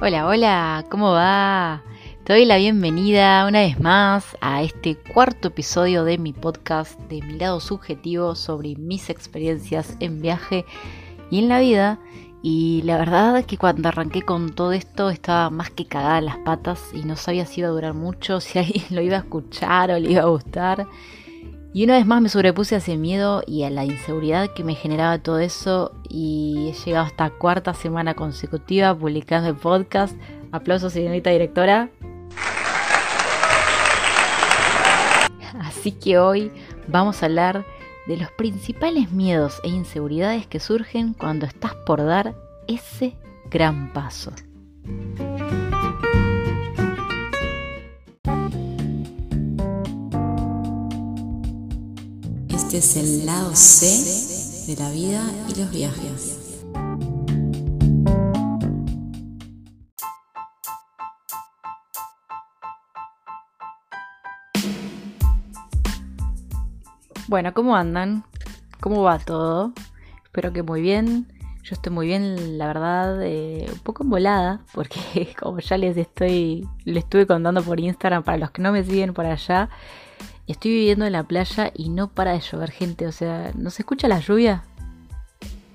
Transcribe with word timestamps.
Hola, 0.00 0.28
hola, 0.28 0.84
¿cómo 0.90 1.10
va? 1.10 1.82
Te 2.22 2.32
doy 2.32 2.44
la 2.44 2.56
bienvenida 2.56 3.44
una 3.48 3.62
vez 3.62 3.80
más 3.80 4.36
a 4.40 4.62
este 4.62 4.94
cuarto 4.94 5.48
episodio 5.48 6.04
de 6.04 6.18
mi 6.18 6.32
podcast 6.32 7.00
de 7.10 7.20
mi 7.20 7.36
lado 7.36 7.58
subjetivo 7.58 8.36
sobre 8.36 8.76
mis 8.76 9.10
experiencias 9.10 9.96
en 9.98 10.22
viaje 10.22 10.64
y 11.32 11.40
en 11.40 11.48
la 11.48 11.58
vida. 11.58 11.98
Y 12.44 12.82
la 12.84 12.96
verdad 12.96 13.38
es 13.38 13.46
que 13.46 13.58
cuando 13.58 13.88
arranqué 13.88 14.22
con 14.22 14.50
todo 14.50 14.70
esto 14.70 15.10
estaba 15.10 15.50
más 15.50 15.70
que 15.70 15.88
cagada 15.88 16.20
las 16.20 16.36
patas 16.38 16.80
y 16.94 17.02
no 17.02 17.16
sabía 17.16 17.44
si 17.44 17.62
iba 17.62 17.68
a 17.68 17.72
durar 17.72 17.94
mucho, 17.94 18.40
si 18.40 18.60
alguien 18.60 18.84
lo 18.90 19.02
iba 19.02 19.16
a 19.16 19.20
escuchar 19.20 19.90
o 19.90 19.98
le 19.98 20.12
iba 20.12 20.22
a 20.22 20.26
gustar. 20.26 20.86
Y 21.72 21.84
una 21.84 21.94
vez 21.94 22.06
más 22.06 22.22
me 22.22 22.28
sobrepuse 22.28 22.74
a 22.74 22.78
ese 22.78 22.96
miedo 22.96 23.42
y 23.46 23.64
a 23.64 23.70
la 23.70 23.84
inseguridad 23.84 24.52
que 24.54 24.64
me 24.64 24.74
generaba 24.74 25.18
todo 25.18 25.38
eso 25.38 25.92
y 26.08 26.70
he 26.70 26.84
llegado 26.84 27.06
hasta 27.06 27.30
cuarta 27.30 27.74
semana 27.74 28.14
consecutiva 28.14 28.98
publicando 28.98 29.50
el 29.50 29.56
podcast. 29.56 30.16
Aplausos, 30.50 30.94
señorita 30.94 31.30
directora. 31.30 31.90
Así 35.60 35.92
que 35.92 36.18
hoy 36.18 36.50
vamos 36.88 37.22
a 37.22 37.26
hablar 37.26 37.66
de 38.06 38.16
los 38.16 38.30
principales 38.32 39.12
miedos 39.12 39.60
e 39.62 39.68
inseguridades 39.68 40.46
que 40.46 40.60
surgen 40.60 41.12
cuando 41.12 41.44
estás 41.44 41.74
por 41.74 42.04
dar 42.04 42.34
ese 42.66 43.14
gran 43.50 43.92
paso. 43.92 44.32
Este 52.70 52.78
es 52.80 52.96
el 52.98 53.24
lado 53.24 53.56
C 53.56 53.86
de 54.66 54.76
la 54.78 54.90
vida 54.90 55.24
y 55.48 55.58
los 55.58 55.70
viajes. 55.70 56.60
Bueno, 67.26 67.54
¿cómo 67.54 67.74
andan? 67.74 68.24
¿Cómo 68.80 69.02
va 69.02 69.18
todo? 69.18 69.72
Espero 70.24 70.52
que 70.52 70.62
muy 70.62 70.82
bien. 70.82 71.26
Yo 71.62 71.74
estoy 71.74 71.90
muy 71.90 72.06
bien, 72.06 72.58
la 72.58 72.66
verdad, 72.66 73.22
eh, 73.22 73.64
un 73.72 73.78
poco 73.78 74.02
embolada, 74.02 74.60
porque 74.74 75.34
como 75.40 75.60
ya 75.60 75.78
les 75.78 75.96
estoy, 75.96 76.68
les 76.84 77.04
estuve 77.04 77.26
contando 77.26 77.62
por 77.62 77.80
Instagram, 77.80 78.24
para 78.24 78.36
los 78.36 78.50
que 78.50 78.60
no 78.60 78.72
me 78.72 78.84
siguen 78.84 79.14
por 79.14 79.24
allá, 79.24 79.70
estoy 80.52 80.72
viviendo 80.72 81.06
en 81.06 81.12
la 81.12 81.24
playa 81.24 81.70
y 81.74 81.88
no 81.90 82.08
para 82.08 82.32
de 82.32 82.40
llover 82.40 82.70
gente, 82.70 83.06
o 83.06 83.12
sea, 83.12 83.52
¿no 83.56 83.70
se 83.70 83.82
escucha 83.82 84.08
la 84.08 84.20
lluvia? 84.20 84.64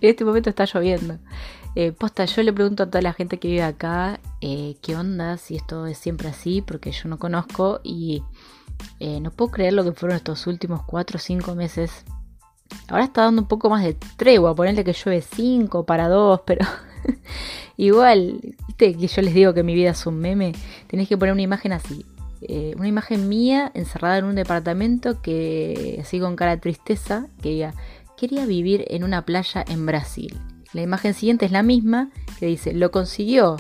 En 0.02 0.10
este 0.10 0.26
momento 0.26 0.50
está 0.50 0.66
lloviendo. 0.66 1.18
Eh, 1.76 1.92
posta, 1.92 2.26
yo 2.26 2.44
le 2.44 2.54
pregunto 2.54 2.84
a 2.84 2.86
toda 2.88 3.02
la 3.02 3.14
gente 3.14 3.40
que 3.40 3.48
vive 3.48 3.64
acá, 3.64 4.20
eh, 4.42 4.76
¿qué 4.82 4.96
onda? 4.96 5.38
Si 5.38 5.56
esto 5.56 5.88
es 5.88 5.98
siempre 5.98 6.28
así, 6.28 6.62
porque 6.62 6.92
yo 6.92 7.10
no 7.10 7.18
conozco 7.18 7.80
y 7.84 8.24
eh, 9.00 9.20
no 9.22 9.32
puedo 9.32 9.52
creer 9.52 9.74
lo 9.74 9.84
que 9.84 9.94
fueron 9.94 10.18
estos 10.18 10.46
últimos 10.46 10.84
4 10.84 11.18
o 11.18 11.20
5 11.20 11.56
meses. 11.56 12.04
Ahora 12.88 13.06
está 13.06 13.24
dando 13.24 13.42
un 13.42 13.48
poco 13.48 13.70
más 13.70 13.84
de 13.84 13.96
tregua, 14.18 14.56
ponerle 14.56 14.84
que 14.84 14.94
llueve 14.94 15.22
5 15.22 15.86
para 15.86 16.10
2, 16.10 16.42
pero 16.46 16.66
igual, 17.78 18.40
viste 18.68 18.96
que 18.96 19.08
yo 19.08 19.22
les 19.22 19.34
digo 19.34 19.54
que 19.54 19.64
mi 19.64 19.74
vida 19.74 19.92
es 19.92 20.06
un 20.06 20.20
meme, 20.20 20.54
tenés 20.88 21.08
que 21.08 21.18
poner 21.18 21.34
una 21.34 21.42
imagen 21.42 21.74
así. 21.74 22.06
Eh, 22.48 22.74
una 22.78 22.88
imagen 22.88 23.30
mía 23.30 23.72
encerrada 23.74 24.18
en 24.18 24.26
un 24.26 24.36
departamento 24.36 25.22
que 25.22 26.00
así 26.02 26.20
con 26.20 26.36
cara 26.36 26.56
de 26.56 26.62
tristeza, 26.62 27.28
que 27.42 27.50
diga, 27.50 27.74
quería 28.18 28.46
vivir 28.46 28.86
en 28.90 29.04
una 29.04 29.26
playa 29.26 29.64
en 29.68 29.86
Brasil. 29.86 30.38
La 30.74 30.82
imagen 30.82 31.14
siguiente 31.14 31.46
es 31.46 31.52
la 31.52 31.64
misma, 31.64 32.10
que 32.40 32.48
dice, 32.48 32.74
lo 32.74 32.92
consiguió. 32.92 33.58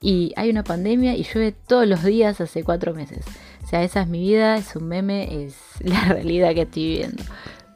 Y 0.00 0.32
hay 0.36 0.50
una 0.50 0.64
pandemia 0.64 1.14
y 1.16 1.22
llueve 1.22 1.52
todos 1.52 1.86
los 1.86 2.02
días 2.02 2.40
hace 2.40 2.64
cuatro 2.64 2.94
meses. 2.94 3.24
O 3.62 3.66
sea, 3.68 3.82
esa 3.82 4.02
es 4.02 4.08
mi 4.08 4.20
vida, 4.20 4.56
es 4.56 4.74
un 4.74 4.88
meme, 4.88 5.44
es 5.44 5.56
la 5.80 6.00
realidad 6.04 6.54
que 6.54 6.62
estoy 6.62 6.84
viviendo. 6.84 7.22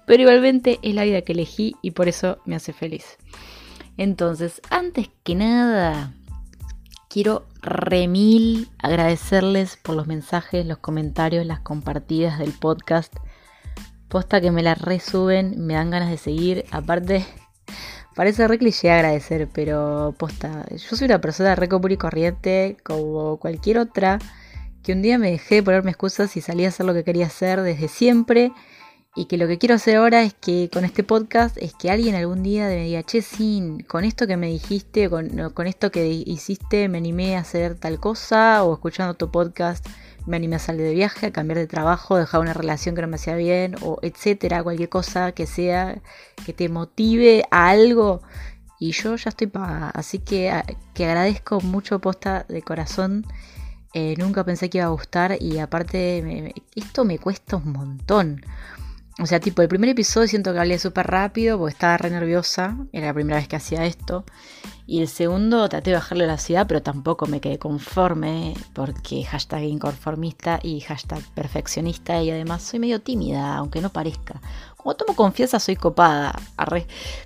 Pero 0.07 0.23
igualmente 0.23 0.79
es 0.83 0.95
la 0.95 1.05
vida 1.05 1.23
que 1.23 1.33
elegí 1.33 1.77
y 1.83 1.93
por 1.93 2.09
eso 2.09 2.39
me 2.45 2.57
hace 2.57 2.73
feliz. 2.73 3.17
Entonces, 3.97 4.61
antes 4.71 5.09
que 5.23 5.35
nada, 5.35 6.13
quiero 7.09 7.47
remil 7.65 8.69
agradecerles 8.79 9.77
por 9.77 9.97
los 9.97 10.07
mensajes, 10.07 10.67
los 10.67 10.79
comentarios, 10.79 11.47
las 11.47 11.61
compartidas 11.61 12.39
del 12.39 12.53
podcast. 12.53 13.15
Posta 14.09 14.41
que 14.41 14.51
me 14.51 14.63
la 14.63 14.75
resuben, 14.75 15.67
me 15.67 15.75
dan 15.75 15.91
ganas 15.91 16.11
de 16.11 16.19
seguir. 16.19 16.65
Aparte, 16.71 17.27
parece 18.15 18.47
re 18.47 18.59
cliché 18.59 18.91
agradecer, 18.91 19.49
pero 19.53 20.15
posta, 20.19 20.67
yo 20.71 20.97
soy 20.97 21.07
una 21.07 21.21
persona 21.21 21.55
re 21.55 21.69
común 21.69 21.93
y 21.93 21.97
corriente, 21.97 22.77
como 22.85 23.39
cualquier 23.39 23.79
otra 23.79 24.19
que 24.83 24.93
un 24.93 25.01
día 25.03 25.19
me 25.19 25.31
dejé 25.31 25.57
de 25.57 25.63
ponerme 25.63 25.91
excusas 25.91 26.37
y 26.37 26.43
salí 26.43 26.67
a 26.67 26.69
hacer 26.69 26.85
lo 26.85 26.93
que 26.93 27.05
quería 27.05 27.27
hacer 27.27 27.63
desde 27.63 27.89
siempre 27.89 28.53
y 29.17 29.27
que 29.27 29.37
lo 29.37 29.47
que 29.47 29.59
quiero 29.59 29.77
hacer 29.77 29.97
ahora 29.97 30.23
es 30.23 30.35
que 30.35 30.69
con 30.73 30.85
este 30.85 31.05
podcast 31.05 31.57
es 31.59 31.75
que 31.75 31.91
alguien 31.91 32.15
algún 32.15 32.43
día 32.43 32.67
me 32.67 32.85
diga, 32.85 33.03
che, 33.03 33.23
sin, 33.23 33.81
con 33.85 34.05
esto 34.05 34.27
que 34.27 34.37
me 34.37 34.49
dijiste, 34.49 35.09
con, 35.09 35.51
con 35.51 35.67
esto 35.67 35.91
que 35.91 36.07
hiciste, 36.07 36.89
me 36.89 36.99
animé 36.99 37.37
a 37.37 37.41
hacer 37.41 37.77
tal 37.77 38.01
cosa 38.01 38.65
o 38.65 38.75
escuchando 38.75 39.15
tu 39.15 39.31
podcast 39.31 39.87
me 40.27 40.37
animé 40.37 40.57
a 40.57 40.59
salir 40.59 40.83
de 40.83 40.95
viaje, 40.95 41.27
a 41.27 41.33
cambiar 41.33 41.59
de 41.59 41.67
trabajo, 41.67 42.17
dejar 42.17 42.41
una 42.41 42.55
relación 42.55 42.95
que 42.95 43.03
no 43.03 43.09
me 43.09 43.17
hacía 43.17 43.37
bien 43.37 43.77
o 43.83 43.99
etcétera, 44.03 44.63
cualquier 44.63 44.89
cosa 44.89 45.33
que 45.33 45.47
sea 45.47 46.01
que 46.47 46.53
te 46.53 46.69
motive 46.69 47.45
a 47.51 47.69
algo 47.69 48.23
y 48.81 48.93
yo 48.93 49.17
ya 49.17 49.29
estoy 49.29 49.47
pagada, 49.49 49.91
así 49.91 50.19
que, 50.19 50.51
que 50.95 51.05
agradezco 51.05 51.61
mucho 51.61 51.99
posta 52.01 52.47
de 52.49 52.63
corazón 52.63 53.27
eh, 53.97 54.17
nunca 54.19 54.45
pensé 54.45 54.69
que 54.69 54.79
iba 54.79 54.89
a 54.89 54.91
gustar 54.91 55.37
y 55.41 55.59
aparte 55.59 56.53
esto 56.75 57.05
me 57.05 57.21
cuesta 57.21 57.57
un 57.57 57.73
montón. 57.73 58.45
O 59.21 59.27
sea, 59.27 59.39
tipo, 59.39 59.63
el 59.63 59.69
primer 59.69 59.91
episodio 59.91 60.27
siento 60.27 60.53
que 60.53 60.59
hablé 60.59 60.79
súper 60.79 61.07
rápido 61.07 61.57
porque 61.57 61.73
estaba 61.73 61.97
re 61.97 62.11
nerviosa, 62.11 62.77
era 62.93 63.07
la 63.07 63.15
primera 63.15 63.39
vez 63.39 63.47
que 63.47 63.57
hacía 63.57 63.87
esto. 63.87 64.25
Y 64.87 65.01
el 65.01 65.09
segundo 65.09 65.69
traté 65.69 65.91
de 65.91 65.97
bajarle 65.97 66.27
la 66.27 66.37
ciudad, 66.37 66.67
pero 66.67 66.83
tampoco 66.83 67.27
me 67.27 67.41
quedé 67.41 67.59
conforme 67.59 68.55
porque 68.75 69.25
hashtag 69.25 69.63
inconformista 69.63 70.59
y 70.63 70.81
hashtag 70.81 71.23
perfeccionista 71.35 72.21
y 72.23 72.31
además 72.31 72.63
soy 72.63 72.81
medio 72.81 73.01
tímida, 73.01 73.57
aunque 73.57 73.81
no 73.81 73.91
parezca. 73.91 74.41
Como 74.77 74.95
tomo 74.95 75.15
confianza 75.15 75.61
soy 75.61 75.77
copada, 75.77 76.35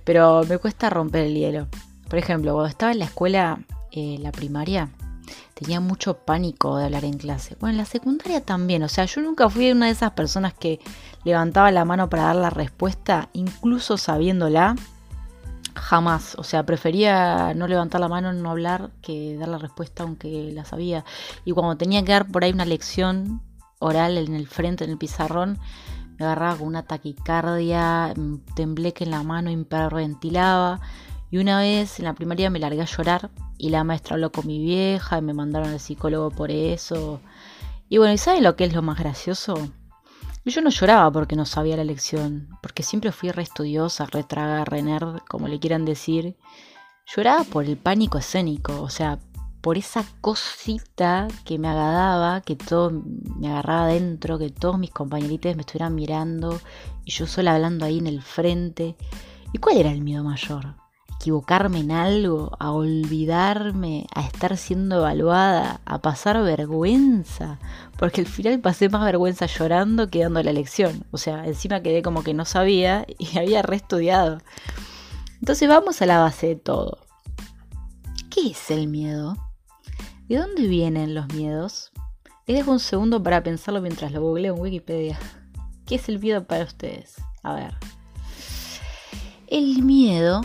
pero 0.04 0.44
me 0.44 0.58
cuesta 0.58 0.90
romper 0.90 1.24
el 1.24 1.34
hielo. 1.34 1.68
Por 2.08 2.18
ejemplo, 2.18 2.52
cuando 2.52 2.68
estaba 2.68 2.92
en 2.92 2.98
la 3.00 3.06
escuela, 3.06 3.58
eh, 3.90 4.18
la 4.20 4.30
primaria, 4.30 4.90
tenía 5.54 5.80
mucho 5.80 6.18
pánico 6.18 6.76
de 6.76 6.84
hablar 6.84 7.04
en 7.04 7.18
clase. 7.18 7.56
Bueno, 7.58 7.72
en 7.72 7.78
la 7.78 7.84
secundaria 7.84 8.40
también, 8.40 8.82
o 8.84 8.88
sea, 8.88 9.04
yo 9.06 9.20
nunca 9.20 9.50
fui 9.50 9.70
una 9.72 9.86
de 9.86 9.92
esas 9.92 10.12
personas 10.12 10.54
que 10.54 10.78
levantaba 11.28 11.70
la 11.70 11.84
mano 11.84 12.08
para 12.08 12.24
dar 12.24 12.36
la 12.36 12.50
respuesta, 12.50 13.28
incluso 13.34 13.98
sabiéndola. 13.98 14.76
Jamás, 15.74 16.34
o 16.36 16.42
sea, 16.42 16.64
prefería 16.64 17.52
no 17.54 17.68
levantar 17.68 18.00
la 18.00 18.08
mano, 18.08 18.32
no 18.32 18.50
hablar, 18.50 18.90
que 19.02 19.36
dar 19.36 19.48
la 19.48 19.58
respuesta 19.58 20.04
aunque 20.04 20.50
la 20.52 20.64
sabía. 20.64 21.04
Y 21.44 21.52
cuando 21.52 21.76
tenía 21.76 22.02
que 22.02 22.12
dar 22.12 22.26
por 22.26 22.44
ahí 22.44 22.52
una 22.52 22.64
lección 22.64 23.42
oral 23.78 24.16
en 24.16 24.34
el 24.34 24.48
frente, 24.48 24.84
en 24.84 24.90
el 24.90 24.98
pizarrón, 24.98 25.58
me 26.18 26.24
agarraba 26.24 26.56
con 26.56 26.66
una 26.66 26.82
taquicardia, 26.82 28.14
tembleque 28.56 29.04
en 29.04 29.10
la 29.10 29.22
mano, 29.22 29.50
hiperventilaba. 29.50 30.80
Y 31.30 31.36
una 31.36 31.60
vez 31.60 31.98
en 31.98 32.06
la 32.06 32.14
primaria 32.14 32.48
me 32.48 32.58
largué 32.58 32.80
a 32.80 32.86
llorar 32.86 33.30
y 33.58 33.68
la 33.68 33.84
maestra 33.84 34.14
habló 34.14 34.32
con 34.32 34.46
mi 34.46 34.58
vieja 34.58 35.18
y 35.18 35.22
me 35.22 35.34
mandaron 35.34 35.68
al 35.68 35.80
psicólogo 35.80 36.30
por 36.30 36.50
eso. 36.50 37.20
Y 37.90 37.98
bueno, 37.98 38.14
¿y 38.14 38.18
saben 38.18 38.42
lo 38.42 38.56
que 38.56 38.64
es 38.64 38.72
lo 38.72 38.82
más 38.82 38.98
gracioso? 38.98 39.68
Yo 40.48 40.62
no 40.62 40.70
lloraba 40.70 41.10
porque 41.12 41.36
no 41.36 41.44
sabía 41.44 41.76
la 41.76 41.84
lección, 41.84 42.48
porque 42.62 42.82
siempre 42.82 43.12
fui 43.12 43.30
re 43.30 43.42
estudiosa, 43.42 44.06
re 44.06 44.24
traga, 44.24 44.64
re 44.64 44.82
nerd, 44.82 45.18
como 45.28 45.46
le 45.46 45.60
quieran 45.60 45.84
decir. 45.84 46.38
Lloraba 47.06 47.44
por 47.44 47.66
el 47.66 47.76
pánico 47.76 48.16
escénico, 48.16 48.80
o 48.80 48.88
sea, 48.88 49.18
por 49.60 49.76
esa 49.76 50.06
cosita 50.22 51.28
que 51.44 51.58
me 51.58 51.68
agradaba, 51.68 52.40
que 52.40 52.56
todo 52.56 52.90
me 53.36 53.48
agarraba 53.48 53.84
adentro, 53.84 54.38
que 54.38 54.48
todos 54.48 54.78
mis 54.78 54.90
compañeritos 54.90 55.54
me 55.54 55.60
estuvieran 55.60 55.94
mirando 55.94 56.58
y 57.04 57.10
yo 57.10 57.26
sola 57.26 57.54
hablando 57.54 57.84
ahí 57.84 57.98
en 57.98 58.06
el 58.06 58.22
frente. 58.22 58.96
¿Y 59.52 59.58
cuál 59.58 59.76
era 59.76 59.90
el 59.90 60.00
miedo 60.00 60.24
mayor? 60.24 60.76
Equivocarme 61.18 61.80
en 61.80 61.90
algo, 61.90 62.56
a 62.60 62.70
olvidarme, 62.70 64.06
a 64.14 64.20
estar 64.20 64.56
siendo 64.56 64.98
evaluada, 64.98 65.80
a 65.84 66.00
pasar 66.00 66.40
vergüenza, 66.44 67.58
porque 67.98 68.20
al 68.20 68.28
final 68.28 68.60
pasé 68.60 68.88
más 68.88 69.04
vergüenza 69.04 69.46
llorando 69.46 70.10
que 70.10 70.22
dando 70.22 70.40
la 70.44 70.52
lección. 70.52 71.04
O 71.10 71.18
sea, 71.18 71.44
encima 71.44 71.82
quedé 71.82 72.02
como 72.02 72.22
que 72.22 72.34
no 72.34 72.44
sabía 72.44 73.04
y 73.18 73.36
había 73.38 73.62
reestudiado. 73.62 74.38
Entonces 75.40 75.68
vamos 75.68 76.00
a 76.02 76.06
la 76.06 76.20
base 76.20 76.48
de 76.48 76.56
todo. 76.56 76.98
¿Qué 78.30 78.50
es 78.50 78.70
el 78.70 78.86
miedo? 78.86 79.36
¿De 80.28 80.36
dónde 80.36 80.68
vienen 80.68 81.14
los 81.14 81.26
miedos? 81.34 81.90
Les 82.46 82.58
dejo 82.58 82.70
un 82.70 82.80
segundo 82.80 83.20
para 83.20 83.42
pensarlo 83.42 83.80
mientras 83.80 84.12
lo 84.12 84.20
googleo 84.20 84.54
en 84.54 84.60
Wikipedia. 84.60 85.18
¿Qué 85.84 85.96
es 85.96 86.08
el 86.08 86.20
miedo 86.20 86.44
para 86.44 86.62
ustedes? 86.62 87.16
A 87.42 87.54
ver. 87.54 87.74
El 89.48 89.82
miedo 89.82 90.42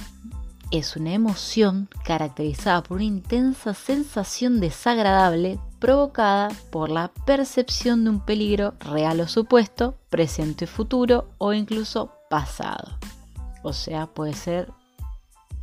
es 0.74 0.96
una 0.96 1.14
emoción 1.14 1.88
caracterizada 2.04 2.82
por 2.82 2.96
una 2.96 3.04
intensa 3.04 3.76
sensación 3.76 4.60
desagradable 4.60 5.60
provocada 5.78 6.50
por 6.72 6.90
la 6.90 7.12
percepción 7.28 8.04
de 8.04 8.10
un 8.10 8.20
peligro 8.20 8.74
real 8.80 9.20
o 9.20 9.28
supuesto, 9.28 10.00
presente 10.10 10.66
futuro 10.66 11.30
o 11.38 11.54
incluso 11.54 12.14
pasado. 12.28 12.98
O 13.62 13.72
sea, 13.72 14.08
puede 14.08 14.34
ser 14.34 14.72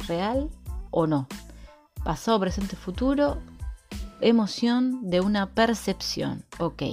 real 0.06 0.48
o 0.92 1.08
no. 1.08 1.26
Pasado, 2.04 2.38
presente, 2.38 2.76
futuro, 2.76 3.38
emoción 4.20 5.10
de 5.10 5.20
una 5.20 5.50
percepción. 5.50 6.44
Ok. 6.60 6.84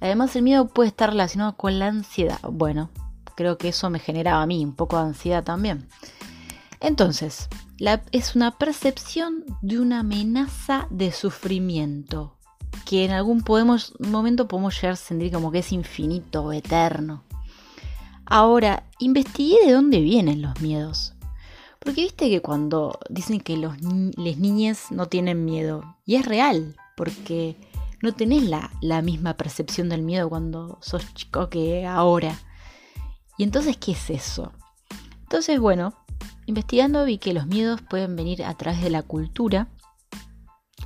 Además, 0.00 0.34
el 0.34 0.44
miedo 0.44 0.66
puede 0.66 0.88
estar 0.88 1.10
relacionado 1.10 1.58
con 1.58 1.78
la 1.78 1.88
ansiedad. 1.88 2.40
Bueno, 2.50 2.88
creo 3.34 3.58
que 3.58 3.68
eso 3.68 3.90
me 3.90 3.98
generaba 3.98 4.40
a 4.40 4.46
mí 4.46 4.64
un 4.64 4.74
poco 4.74 4.96
de 4.96 5.02
ansiedad 5.02 5.44
también. 5.44 5.88
Entonces, 6.80 7.48
es 8.12 8.36
una 8.36 8.58
percepción 8.58 9.44
de 9.62 9.80
una 9.80 10.00
amenaza 10.00 10.86
de 10.90 11.12
sufrimiento 11.12 12.36
que 12.84 13.04
en 13.04 13.12
algún 13.12 13.42
momento 13.98 14.48
podemos 14.48 14.74
llegar 14.76 14.92
a 14.92 14.96
sentir 14.96 15.32
como 15.32 15.50
que 15.50 15.58
es 15.58 15.72
infinito 15.72 16.44
o 16.44 16.52
eterno. 16.52 17.24
Ahora, 18.24 18.84
investigué 18.98 19.64
de 19.64 19.72
dónde 19.72 20.00
vienen 20.00 20.42
los 20.42 20.60
miedos. 20.60 21.14
Porque 21.78 22.02
viste 22.02 22.28
que 22.28 22.42
cuando 22.42 22.98
dicen 23.08 23.40
que 23.40 23.56
los 23.56 23.76
las 23.80 24.36
niñas 24.38 24.90
no 24.90 25.06
tienen 25.06 25.44
miedo, 25.44 25.96
y 26.04 26.16
es 26.16 26.26
real, 26.26 26.74
porque 26.96 27.56
no 28.02 28.12
tenés 28.12 28.44
la, 28.44 28.72
la 28.80 29.02
misma 29.02 29.36
percepción 29.36 29.88
del 29.88 30.02
miedo 30.02 30.28
cuando 30.28 30.78
sos 30.80 31.14
chico 31.14 31.48
que 31.48 31.86
ahora. 31.86 32.38
Y 33.38 33.44
entonces, 33.44 33.76
¿qué 33.76 33.92
es 33.92 34.10
eso? 34.10 34.52
Entonces, 35.22 35.60
bueno, 35.60 35.94
investigando 36.46 37.04
vi 37.04 37.18
que 37.18 37.34
los 37.34 37.46
miedos 37.46 37.82
pueden 37.82 38.16
venir 38.16 38.44
a 38.44 38.54
través 38.54 38.82
de 38.82 38.90
la 38.90 39.02
cultura. 39.02 39.68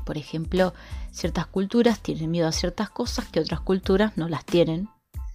Por 0.04 0.18
ejemplo, 0.18 0.74
ciertas 1.12 1.46
culturas 1.46 2.00
tienen 2.00 2.30
miedo 2.30 2.48
a 2.48 2.52
ciertas 2.52 2.90
cosas 2.90 3.26
que 3.28 3.40
otras 3.40 3.60
culturas 3.60 4.16
no 4.16 4.28
las 4.28 4.44
tienen. 4.44 4.88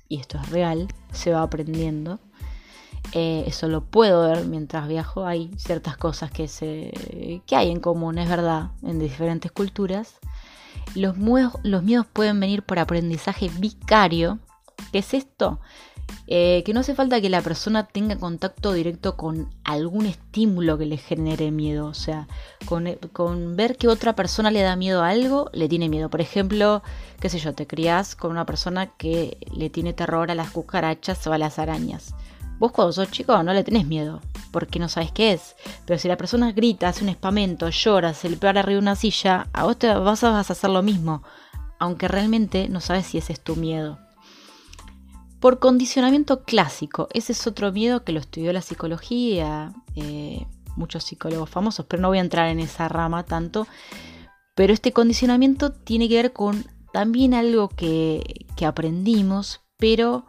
Y 0.08 0.20
esto 0.20 0.38
es 0.38 0.50
real, 0.50 0.88
se 1.12 1.32
va 1.32 1.42
aprendiendo. 1.42 2.20
Eh, 3.14 3.44
eso 3.48 3.68
lo 3.68 3.86
puedo 3.86 4.28
ver 4.28 4.46
mientras 4.46 4.88
viajo. 4.88 5.26
Hay 5.26 5.52
ciertas 5.58 5.98
cosas 5.98 6.32
que, 6.32 6.48
se, 6.48 7.42
que 7.46 7.56
hay 7.56 7.72
en 7.72 7.80
común, 7.80 8.18
es 8.18 8.30
verdad, 8.30 8.72
en 8.84 9.00
diferentes 9.00 9.52
culturas. 9.52 10.20
Los, 10.94 11.16
los 11.64 11.84
miedos 11.84 12.06
pueden 12.08 12.40
venir 12.40 12.64
por 12.64 12.80
aprendizaje 12.80 13.50
vicario. 13.60 14.40
¿Qué 14.92 15.00
es 15.00 15.14
esto? 15.14 15.60
Eh, 16.28 16.64
que 16.66 16.74
no 16.74 16.80
hace 16.80 16.96
falta 16.96 17.22
que 17.22 17.30
la 17.30 17.44
persona 17.44 17.86
tenga 17.86 18.18
contacto 18.18 18.74
directo 18.74 19.16
con 19.16 19.54
algún 19.64 20.08
estímulo 20.08 20.78
que 20.78 20.86
le 20.86 20.98
genere 20.98 21.52
miedo. 21.52 21.86
O 21.86 21.94
sea, 21.94 22.28
con, 22.66 22.92
con, 23.14 23.56
ver 23.56 23.78
que 23.78 23.88
otra 23.88 24.16
persona 24.16 24.50
le 24.50 24.62
da 24.62 24.76
miedo 24.76 25.04
a 25.04 25.10
algo, 25.10 25.50
le 25.54 25.70
tiene 25.70 25.88
miedo. 25.88 26.10
Por 26.10 26.22
ejemplo, 26.22 26.82
qué 27.20 27.30
sé 27.30 27.38
yo, 27.38 27.54
te 27.54 27.68
criás 27.68 28.16
con 28.16 28.32
una 28.32 28.46
persona 28.46 28.88
que 28.88 29.38
le 29.56 29.70
tiene 29.70 29.94
terror 29.94 30.32
a 30.32 30.36
las 30.36 30.50
cucarachas 30.50 31.26
o 31.28 31.34
a 31.34 31.38
las 31.38 31.60
arañas. 31.60 32.16
Vos 32.58 32.72
cuando 32.72 32.94
sos 32.94 33.12
chico 33.12 33.44
no 33.44 33.54
le 33.54 33.64
tenés 33.64 33.86
miedo, 33.86 34.22
porque 34.52 34.80
no 34.80 34.88
sabes 34.88 35.12
qué 35.12 35.34
es. 35.34 35.56
Pero 35.86 36.00
si 36.00 36.08
la 36.08 36.18
persona 36.18 36.54
grita, 36.54 36.88
hace 36.88 37.04
un 37.04 37.10
espamento, 37.10 37.70
llora, 37.70 38.14
se 38.14 38.30
le 38.30 38.38
pega 38.38 38.62
arriba 38.62 38.78
de 38.78 38.80
una 38.80 38.96
silla, 38.96 39.48
a 39.52 39.66
vos 39.66 39.78
te 39.78 39.94
vas 39.94 40.24
a 40.24 40.40
hacer 40.40 40.70
lo 40.70 40.82
mismo, 40.82 41.22
aunque 41.80 42.08
realmente 42.08 42.70
no 42.70 42.80
sabes 42.80 43.08
si 43.08 43.18
ese 43.18 43.34
es 43.34 43.42
tu 43.42 43.58
miedo. 43.58 44.05
Por 45.40 45.60
condicionamiento 45.60 46.44
clásico, 46.44 47.08
ese 47.14 47.34
es 47.34 47.46
otro 47.46 47.72
miedo 47.72 48.04
que 48.04 48.12
lo 48.12 48.20
estudió 48.20 48.52
la 48.54 48.62
psicología, 48.62 49.74
eh, 49.96 50.48
muchos 50.76 51.04
psicólogos 51.04 51.50
famosos, 51.50 51.86
pero 51.86 52.02
no 52.02 52.08
voy 52.10 52.18
a 52.18 52.22
entrar 52.22 52.48
en 52.50 52.60
esa 52.60 52.88
rama 52.88 53.24
tanto. 53.24 53.68
Pero 54.56 54.74
este 54.74 54.94
condicionamiento 54.94 55.72
tiene 55.72 56.08
que 56.08 56.16
ver 56.16 56.34
con 56.34 56.66
también 56.94 57.34
algo 57.34 57.68
que, 57.70 58.46
que 58.56 58.66
aprendimos, 58.66 59.62
pero 59.78 60.26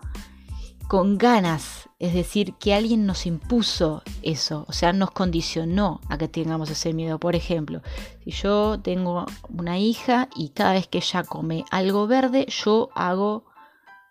con 0.89 1.19
ganas, 1.19 1.89
es 1.99 2.15
decir, 2.15 2.55
que 2.55 2.75
alguien 2.75 3.07
nos 3.07 3.27
impuso 3.27 4.03
eso, 4.23 4.65
o 4.69 4.73
sea, 4.73 4.93
nos 4.93 5.11
condicionó 5.11 6.01
a 6.09 6.19
que 6.19 6.29
tengamos 6.29 6.71
ese 6.71 6.93
miedo. 6.93 7.19
Por 7.19 7.35
ejemplo, 7.35 7.83
si 8.25 8.31
yo 8.31 8.79
tengo 8.81 9.27
una 9.49 9.79
hija 9.79 10.29
y 10.37 10.51
cada 10.51 10.75
vez 10.75 10.87
que 10.87 10.99
ella 10.99 11.25
come 11.25 11.65
algo 11.71 12.07
verde, 12.07 12.47
yo 12.47 12.89
hago 12.95 13.45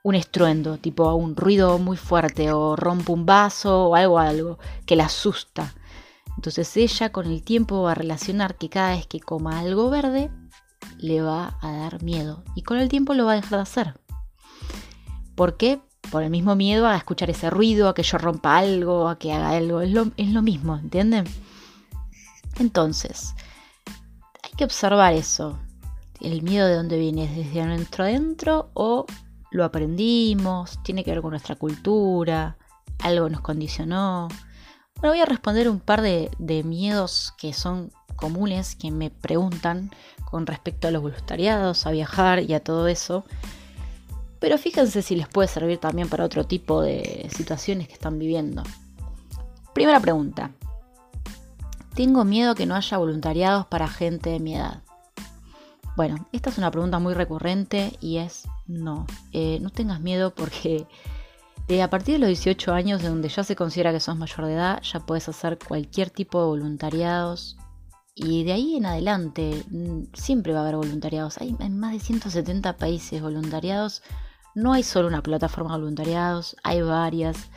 un 0.06 0.14
estruendo, 0.14 0.78
tipo 0.78 1.12
un 1.16 1.36
ruido 1.36 1.80
muy 1.80 1.98
fuerte 1.98 2.52
o 2.52 2.76
rompo 2.76 3.12
un 3.12 3.26
vaso 3.26 3.88
o 3.88 3.96
algo, 3.96 4.20
algo 4.20 4.60
que 4.86 4.96
la 4.96 5.06
asusta. 5.06 5.74
Entonces 6.36 6.78
ella 6.78 7.12
con 7.12 7.26
el 7.26 7.42
tiempo 7.42 7.82
va 7.82 7.94
a 7.94 7.96
relacionar 7.96 8.56
que 8.56 8.70
cada 8.70 8.92
vez 8.92 9.08
que 9.08 9.20
coma 9.20 9.60
algo 9.60 9.90
verde 9.90 10.30
le 11.00 11.24
va 11.24 11.58
a 11.60 11.72
dar 11.72 12.04
miedo 12.04 12.44
y 12.54 12.62
con 12.62 12.78
el 12.78 12.88
tiempo 12.88 13.16
lo 13.16 13.26
va 13.26 13.32
a 13.32 13.38
dejar 13.38 13.58
de 13.58 13.64
hacer. 13.64 14.00
¿Por 15.34 15.58
qué? 15.58 15.82
por 16.12 16.22
el 16.22 16.30
mismo 16.30 16.56
miedo 16.56 16.88
a 16.88 16.96
escuchar 16.96 17.32
ese 17.32 17.50
ruido, 17.50 17.90
a 17.90 17.96
que 17.96 18.04
yo 18.04 18.20
rompa 18.20 18.60
algo, 18.60 19.10
a 19.10 19.18
que 19.18 19.34
haga 19.34 19.50
algo. 19.50 19.82
Es 19.82 19.90
lo, 19.92 20.12
es 20.18 20.30
lo 20.30 20.44
mismo, 20.44 20.78
¿entienden? 20.78 21.26
Entonces, 22.60 23.34
hay 24.44 24.52
que 24.56 24.66
observar 24.66 25.14
eso. 25.14 25.58
El 26.22 26.44
miedo 26.44 26.68
de 26.68 26.76
dónde 26.76 27.00
viene, 27.00 27.26
¿es 27.26 27.36
desde 27.36 27.60
adentro 27.60 28.04
adentro 28.04 28.70
o 28.76 29.08
lo 29.56 29.64
aprendimos? 29.64 30.82
¿Tiene 30.84 31.04
que 31.04 31.12
ver 31.12 31.22
con 31.22 31.32
nuestra 31.32 31.56
cultura? 31.56 32.58
¿Algo 33.00 33.30
nos 33.30 33.42
condicionó? 33.42 34.28
Bueno, 34.96 35.14
voy 35.14 35.22
a 35.22 35.26
responder 35.26 35.70
un 35.70 35.80
par 35.80 36.02
de, 36.02 36.30
de 36.38 36.64
miedos 36.64 37.34
que 37.38 37.54
son 37.54 37.92
comunes, 38.16 38.76
que 38.76 38.92
me 38.92 39.10
preguntan 39.10 39.92
con 40.30 40.46
respecto 40.46 40.88
a 40.88 40.92
los 40.92 41.02
voluntariados, 41.02 41.86
a 41.86 41.92
viajar 41.92 42.42
y 42.42 42.54
a 42.54 42.60
todo 42.60 42.88
eso. 42.88 43.26
Pero 44.40 44.58
fíjense 44.58 45.02
si 45.02 45.16
les 45.16 45.28
puede 45.28 45.48
servir 45.48 45.80
también 45.80 46.10
para 46.10 46.26
otro 46.26 46.46
tipo 46.46 46.82
de 46.82 47.30
situaciones 47.34 47.88
que 47.88 47.94
están 47.94 48.20
viviendo. 48.20 48.64
Primera 49.74 50.00
pregunta. 50.00 50.52
Tengo 51.96 52.26
miedo 52.26 52.56
que 52.56 52.66
no 52.66 52.76
haya 52.76 52.98
voluntariados 52.98 53.66
para 53.68 53.88
gente 53.88 54.30
de 54.30 54.40
mi 54.40 54.56
edad. 54.56 54.82
Bueno, 55.96 56.28
esta 56.34 56.50
es 56.50 56.58
una 56.58 56.72
pregunta 56.72 57.00
muy 57.00 57.14
recurrente 57.14 57.94
y 58.02 58.18
es 58.18 58.44
no. 58.68 59.06
Eh, 59.32 59.60
no 59.62 59.70
tengas 59.70 60.00
miedo 60.00 60.34
porque 60.34 60.88
eh, 61.68 61.82
a 61.82 61.90
partir 61.90 62.16
de 62.16 62.20
los 62.20 62.30
18 62.30 62.74
años, 62.74 63.02
de 63.02 63.10
donde 63.10 63.30
ya 63.30 63.44
se 63.44 63.56
considera 63.56 63.92
que 63.92 64.00
sos 64.00 64.18
mayor 64.18 64.46
de 64.46 64.54
edad, 64.54 64.82
ya 64.82 65.00
puedes 65.00 65.28
hacer 65.30 65.58
cualquier 65.58 66.10
tipo 66.10 66.40
de 66.40 66.48
voluntariados. 66.48 67.58
Y 68.14 68.46
de 68.46 68.54
ahí 68.54 68.78
en 68.78 68.86
adelante 68.86 69.66
mm, 69.70 70.14
siempre 70.14 70.54
va 70.54 70.60
a 70.60 70.62
haber 70.64 70.78
voluntariados. 70.78 71.38
Hay 71.40 71.56
en 71.60 71.80
más 71.80 71.94
de 71.94 72.00
170 72.00 72.78
países 72.78 73.22
voluntariados 73.22 74.02
no 74.56 74.72
hay 74.72 74.84
solo 74.84 75.10
una 75.10 75.22
plataforma 75.22 75.74
de 75.74 75.82
voluntariados, 75.82 76.56
hay 76.64 76.82
varias. 76.82 77.50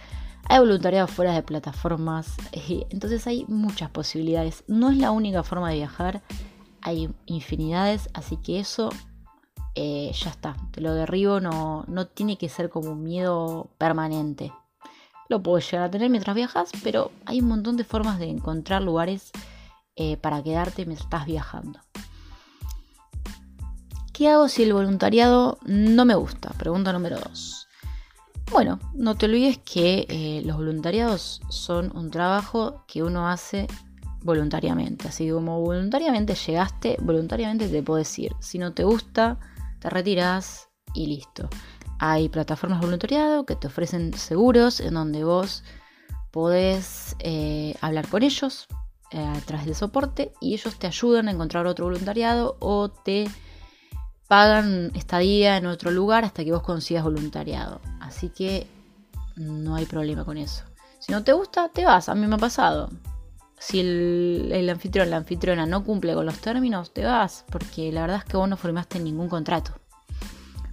Hay 0.49 0.59
voluntariados 0.59 1.11
fuera 1.11 1.33
de 1.33 1.43
plataformas, 1.43 2.35
entonces 2.91 3.27
hay 3.27 3.45
muchas 3.47 3.91
posibilidades. 3.91 4.65
No 4.67 4.91
es 4.91 4.99
la 4.99 5.13
única 5.13 5.45
forma 5.45 5.71
de 5.71 5.77
viajar, 5.77 6.23
hay 6.83 7.09
infinidades, 7.27 8.09
así 8.15 8.37
que 8.39 8.59
eso 8.59 8.91
eh, 9.81 10.11
ya 10.13 10.31
está, 10.31 10.57
te 10.73 10.81
lo 10.81 10.93
derribo, 10.93 11.39
no, 11.39 11.85
no 11.87 12.09
tiene 12.09 12.37
que 12.37 12.49
ser 12.49 12.69
como 12.69 12.91
un 12.91 13.05
miedo 13.05 13.71
permanente. 13.79 14.53
Lo 15.29 15.41
puedes 15.41 15.71
llegar 15.71 15.87
a 15.87 15.91
tener 15.93 16.11
mientras 16.11 16.35
viajas, 16.35 16.73
pero 16.83 17.13
hay 17.27 17.41
un 17.41 17.47
montón 17.47 17.77
de 17.77 17.85
formas 17.85 18.19
de 18.19 18.29
encontrar 18.29 18.83
lugares 18.83 19.31
eh, 19.95 20.17
para 20.17 20.43
quedarte 20.43 20.85
mientras 20.85 21.07
estás 21.07 21.27
viajando. 21.27 21.79
¿Qué 24.13 24.29
hago 24.29 24.49
si 24.49 24.65
el 24.65 24.73
voluntariado 24.73 25.59
no 25.65 26.05
me 26.05 26.17
gusta? 26.17 26.51
Pregunta 26.59 26.93
número 26.93 27.21
2. 27.21 27.69
Bueno, 28.51 28.81
no 28.95 29.15
te 29.15 29.27
olvides 29.27 29.59
que 29.59 30.07
eh, 30.09 30.43
los 30.45 30.57
voluntariados 30.57 31.41
son 31.51 31.97
un 31.97 32.11
trabajo 32.11 32.85
que 32.89 33.05
uno 33.05 33.29
hace 33.29 33.69
voluntariamente. 34.25 35.07
Así 35.07 35.27
que 35.27 35.35
como 35.35 35.61
voluntariamente 35.61 36.35
llegaste, 36.35 36.97
voluntariamente 37.01 37.69
te 37.69 37.81
puedo 37.85 37.99
decir, 37.99 38.35
si 38.41 38.59
no 38.59 38.73
te 38.73 38.83
gusta, 38.83 39.39
te 39.81 39.91
retiras 39.91 40.69
y 40.95 41.07
listo. 41.07 41.49
Hay 41.99 42.29
plataformas 42.29 42.81
de 42.81 42.87
voluntariado 42.87 43.45
que 43.45 43.57
te 43.57 43.67
ofrecen 43.67 44.15
seguros 44.15 44.81
en 44.81 44.95
donde 44.95 45.25
vos 45.25 45.65
podés 46.31 47.17
eh, 47.21 47.75
hablar 47.81 48.09
con 48.09 48.23
ellos 48.23 48.69
eh, 49.11 49.25
a 49.25 49.41
través 49.41 49.67
de 49.67 49.75
soporte 49.75 50.33
y 50.41 50.55
ellos 50.55 50.79
te 50.79 50.87
ayudan 50.87 51.29
a 51.29 51.33
encontrar 51.33 51.67
otro 51.67 51.87
voluntariado 51.87 52.57
o 52.61 52.89
te 52.91 53.29
pagan 54.29 54.93
estadía 54.95 55.57
en 55.57 55.67
otro 55.67 55.91
lugar 55.91 56.25
hasta 56.25 56.45
que 56.45 56.53
vos 56.53 56.63
consigas 56.63 57.05
voluntariado. 57.05 57.81
Así 58.01 58.29
que 58.29 58.67
no 59.37 59.75
hay 59.75 59.87
problema 59.87 60.25
con 60.25 60.37
eso. 60.37 60.65
Si 61.01 61.13
no 61.13 61.25
te 61.25 61.33
gusta, 61.33 61.71
te 61.71 61.85
vas. 61.85 62.09
A 62.09 62.15
mí 62.15 62.27
me 62.27 62.35
ha 62.35 62.39
pasado. 62.39 62.91
Si 63.59 63.81
el, 63.81 64.51
el 64.53 64.69
anfitrión, 64.71 65.11
la 65.11 65.17
anfitriona 65.19 65.67
no 65.67 65.85
cumple 65.85 66.15
con 66.15 66.27
los 66.27 66.39
términos, 66.39 66.93
te 66.93 67.05
vas. 67.05 67.45
Porque 67.51 67.93
la 67.93 68.03
verdad 68.03 68.19
es 68.19 68.25
que 68.25 68.37
vos 68.37 68.49
no 68.49 68.57
formaste 68.57 69.01
ningún 69.01 69.29
contrato. 69.29 69.73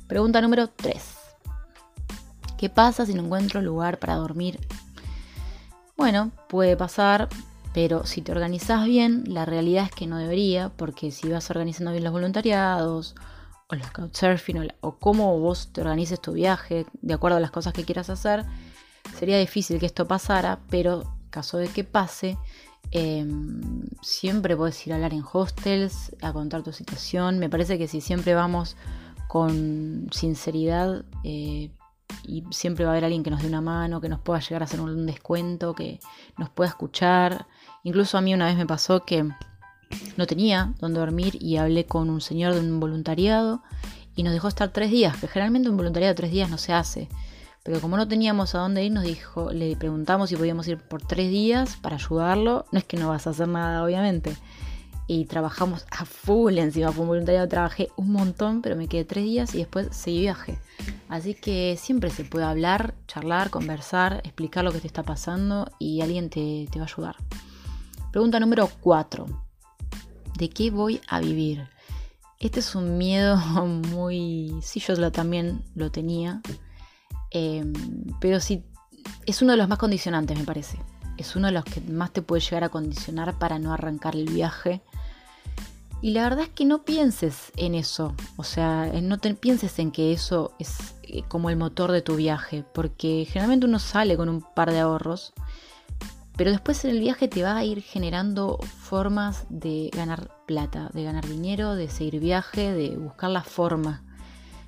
Pregunta 0.07 0.41
número 0.41 0.67
3. 0.67 1.17
¿Qué 2.57 2.69
pasa 2.69 3.05
si 3.05 3.13
no 3.13 3.23
encuentro 3.23 3.61
lugar 3.61 3.99
para 3.99 4.15
dormir? 4.15 4.59
Bueno, 5.97 6.31
puede 6.49 6.75
pasar 6.77 7.29
Pero 7.73 8.05
si 8.05 8.21
te 8.21 8.31
organizas 8.31 8.85
bien, 8.85 9.25
la 9.27 9.43
realidad 9.43 9.85
es 9.85 9.91
que 9.91 10.07
no 10.07 10.17
debería, 10.17 10.69
porque 10.69 11.11
si 11.11 11.27
vas 11.27 11.49
organizando 11.49 11.91
bien 11.91 12.05
los 12.05 12.13
voluntariados, 12.13 13.15
o 13.67 13.75
los 13.75 13.91
couchsurfing, 13.91 14.59
o, 14.59 14.67
o 14.79 14.97
cómo 14.97 15.37
vos 15.39 15.73
te 15.73 15.81
organices 15.81 16.21
tu 16.21 16.31
viaje, 16.31 16.85
de 17.01 17.13
acuerdo 17.13 17.35
a 17.35 17.41
las 17.41 17.51
cosas 17.51 17.73
que 17.73 17.83
quieras 17.83 18.09
hacer, 18.09 18.45
sería 19.19 19.37
difícil 19.37 19.77
que 19.77 19.87
esto 19.87 20.07
pasara, 20.07 20.59
pero 20.69 21.03
caso 21.29 21.57
de 21.57 21.67
que 21.67 21.83
pase, 21.83 22.37
em, 22.91 23.61
siempre 24.01 24.55
puedes 24.55 24.85
ir 24.85 24.93
a 24.93 24.95
hablar 24.97 25.13
en 25.13 25.23
hostels, 25.31 26.15
a 26.21 26.33
contar 26.33 26.63
tu 26.63 26.71
situación. 26.71 27.39
Me 27.39 27.49
parece 27.49 27.77
que 27.77 27.87
si 27.87 28.01
siempre 28.01 28.35
vamos 28.35 28.75
con 29.27 30.07
sinceridad, 30.11 31.03
eh, 31.23 31.71
y 32.23 32.43
siempre 32.51 32.85
va 32.85 32.91
a 32.91 32.93
haber 32.93 33.05
alguien 33.05 33.23
que 33.23 33.29
nos 33.29 33.41
dé 33.41 33.47
una 33.47 33.61
mano, 33.61 34.01
que 34.01 34.09
nos 34.09 34.19
pueda 34.19 34.39
llegar 34.39 34.61
a 34.61 34.65
hacer 34.65 34.81
un 34.81 35.05
descuento, 35.05 35.73
que 35.73 35.99
nos 36.37 36.49
pueda 36.49 36.69
escuchar. 36.69 37.47
Incluso 37.83 38.17
a 38.17 38.21
mí 38.21 38.33
una 38.33 38.45
vez 38.45 38.57
me 38.57 38.65
pasó 38.65 39.05
que 39.05 39.27
no 40.17 40.27
tenía 40.27 40.73
dónde 40.79 40.99
dormir 40.99 41.37
y 41.41 41.57
hablé 41.57 41.85
con 41.85 42.09
un 42.09 42.21
señor 42.21 42.53
de 42.53 42.59
un 42.59 42.79
voluntariado 42.79 43.61
y 44.15 44.23
nos 44.23 44.33
dejó 44.33 44.47
estar 44.47 44.69
tres 44.69 44.91
días, 44.91 45.17
que 45.17 45.27
generalmente 45.27 45.69
un 45.69 45.77
voluntariado 45.77 46.13
de 46.13 46.17
tres 46.17 46.31
días 46.31 46.49
no 46.49 46.57
se 46.57 46.73
hace. 46.73 47.09
Pero 47.65 47.81
como 47.81 47.97
no 47.97 48.07
teníamos 48.07 48.53
a 48.53 48.59
dónde 48.59 48.83
ir, 48.83 48.91
nos 48.91 49.05
dijo, 49.05 49.51
le 49.51 49.75
preguntamos 49.75 50.29
si 50.29 50.35
podíamos 50.35 50.67
ir 50.67 50.77
por 50.77 51.01
tres 51.01 51.31
días 51.31 51.77
para 51.81 51.95
ayudarlo. 51.95 52.67
No 52.71 52.77
es 52.77 52.85
que 52.85 52.95
no 52.95 53.09
vas 53.09 53.25
a 53.25 53.31
hacer 53.31 53.47
nada, 53.47 53.83
obviamente. 53.83 54.37
Y 55.07 55.25
trabajamos 55.25 55.87
a 55.89 56.05
full 56.05 56.59
encima, 56.59 56.91
fue 56.91 57.01
un 57.01 57.07
voluntariado, 57.07 57.47
trabajé 57.47 57.89
un 57.95 58.11
montón, 58.11 58.61
pero 58.61 58.75
me 58.75 58.87
quedé 58.87 59.03
tres 59.03 59.23
días 59.23 59.55
y 59.55 59.57
después 59.57 59.87
seguí 59.89 60.21
viaje. 60.21 60.59
Así 61.09 61.33
que 61.33 61.75
siempre 61.75 62.11
se 62.11 62.23
puede 62.23 62.45
hablar, 62.45 62.93
charlar, 63.07 63.49
conversar, 63.49 64.21
explicar 64.23 64.63
lo 64.63 64.71
que 64.71 64.79
te 64.79 64.87
está 64.87 65.01
pasando 65.01 65.67
y 65.79 66.01
alguien 66.01 66.29
te, 66.29 66.67
va 66.75 66.83
a 66.83 66.85
ayudar. 66.85 67.15
Pregunta 68.11 68.39
número 68.39 68.69
4. 68.81 69.25
¿De 70.37 70.51
qué 70.51 70.69
voy 70.69 71.01
a 71.07 71.19
vivir? 71.19 71.67
Este 72.39 72.59
es 72.59 72.75
un 72.75 72.99
miedo 72.99 73.37
muy... 73.91 74.53
Sí, 74.61 74.79
yo 74.79 75.11
también 75.11 75.63
lo 75.73 75.89
tenía. 75.89 76.43
Em, 77.37 77.73
pero 78.21 78.39
sí, 78.39 78.63
es 79.25 79.41
uno 79.41 79.51
de 79.51 79.57
los 79.57 79.67
más 79.67 79.77
condicionantes, 79.77 80.37
me 80.37 80.45
parece. 80.45 80.79
Es 81.17 81.35
uno 81.35 81.47
de 81.47 81.53
los 81.53 81.65
que 81.65 81.81
más 81.81 82.11
te 82.11 82.21
puede 82.21 82.41
llegar 82.41 82.63
a 82.63 82.69
condicionar 82.69 83.37
para 83.37 83.59
no 83.59 83.73
arrancar 83.73 84.15
el 84.15 84.25
viaje 84.25 84.81
y 86.05 86.11
la 86.11 86.21
verdad 86.23 86.41
es 86.41 86.49
que 86.49 86.65
no 86.65 86.83
pienses 86.83 87.51
en 87.57 87.73
eso, 87.73 88.13
o 88.37 88.43
sea, 88.43 88.91
no 89.01 89.17
te 89.17 89.33
pienses 89.33 89.79
en 89.79 89.91
que 89.91 90.11
eso 90.13 90.53
es 90.59 90.93
eh, 91.01 91.23
como 91.27 91.49
el 91.49 91.57
motor 91.57 91.91
de 91.91 92.03
tu 92.03 92.15
viaje, 92.15 92.63
porque 92.75 93.25
generalmente 93.27 93.65
uno 93.65 93.79
sale 93.79 94.15
con 94.15 94.29
un 94.29 94.41
par 94.41 94.71
de 94.71 94.81
ahorros, 94.81 95.33
pero 96.37 96.51
después 96.51 96.85
en 96.85 96.91
el 96.91 96.99
viaje 96.99 97.27
te 97.27 97.41
va 97.41 97.57
a 97.57 97.63
ir 97.63 97.81
generando 97.81 98.59
formas 98.59 99.45
de 99.49 99.89
ganar 99.95 100.29
plata, 100.45 100.91
de 100.93 101.03
ganar 101.03 101.27
dinero, 101.27 101.73
de 101.73 101.89
seguir 101.89 102.19
viaje, 102.19 102.71
de 102.71 102.97
buscar 102.97 103.31
la 103.31 103.43
forma. 103.43 104.03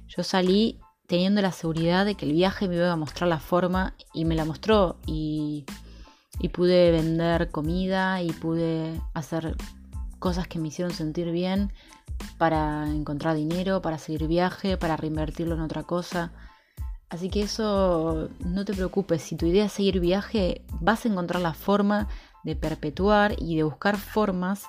Yo 0.08 0.24
salí 0.24 0.80
teniendo 1.08 1.42
la 1.42 1.54
seguridad 1.54 2.06
de 2.06 2.16
que 2.16 2.26
el 2.26 2.34
viaje 2.34 2.68
me 2.68 2.76
iba 2.76 2.92
a 2.92 2.96
mostrar 2.96 3.30
la 3.30 3.40
forma 3.40 3.96
y 4.14 4.26
me 4.26 4.36
la 4.36 4.46
mostró 4.46 4.98
y, 5.08 5.66
pude 6.54 6.92
vender 6.92 7.50
comida 7.50 8.22
y 8.22 8.32
pude 8.32 9.02
hacer 9.14 9.56
cosas 10.20 10.48
que 10.48 10.60
me 10.60 10.68
hicieron 10.68 10.94
sentir 10.94 11.32
bien 11.32 11.74
para 12.38 12.88
encontrar 12.90 13.36
dinero, 13.36 13.82
para 13.82 13.98
seguir 13.98 14.28
viaje, 14.28 14.78
para 14.78 14.98
reinvertirlo 14.98 15.56
en 15.56 15.62
otra 15.62 15.84
cosa. 15.84 16.32
Así 17.10 17.30
que 17.30 17.42
eso 17.42 18.30
no 18.46 18.66
te 18.66 18.74
preocupes, 18.74 19.22
si 19.22 19.36
tu 19.36 19.46
idea 19.46 19.66
es 19.66 19.72
seguir 19.72 20.00
viaje, 20.00 20.66
vas 20.82 21.06
a 21.06 21.10
encontrar 21.10 21.42
la 21.42 21.54
forma 21.54 22.08
de 22.44 22.56
perpetuar 22.56 23.36
y 23.38 23.56
de 23.56 23.64
buscar 23.64 23.98
formas 23.98 24.64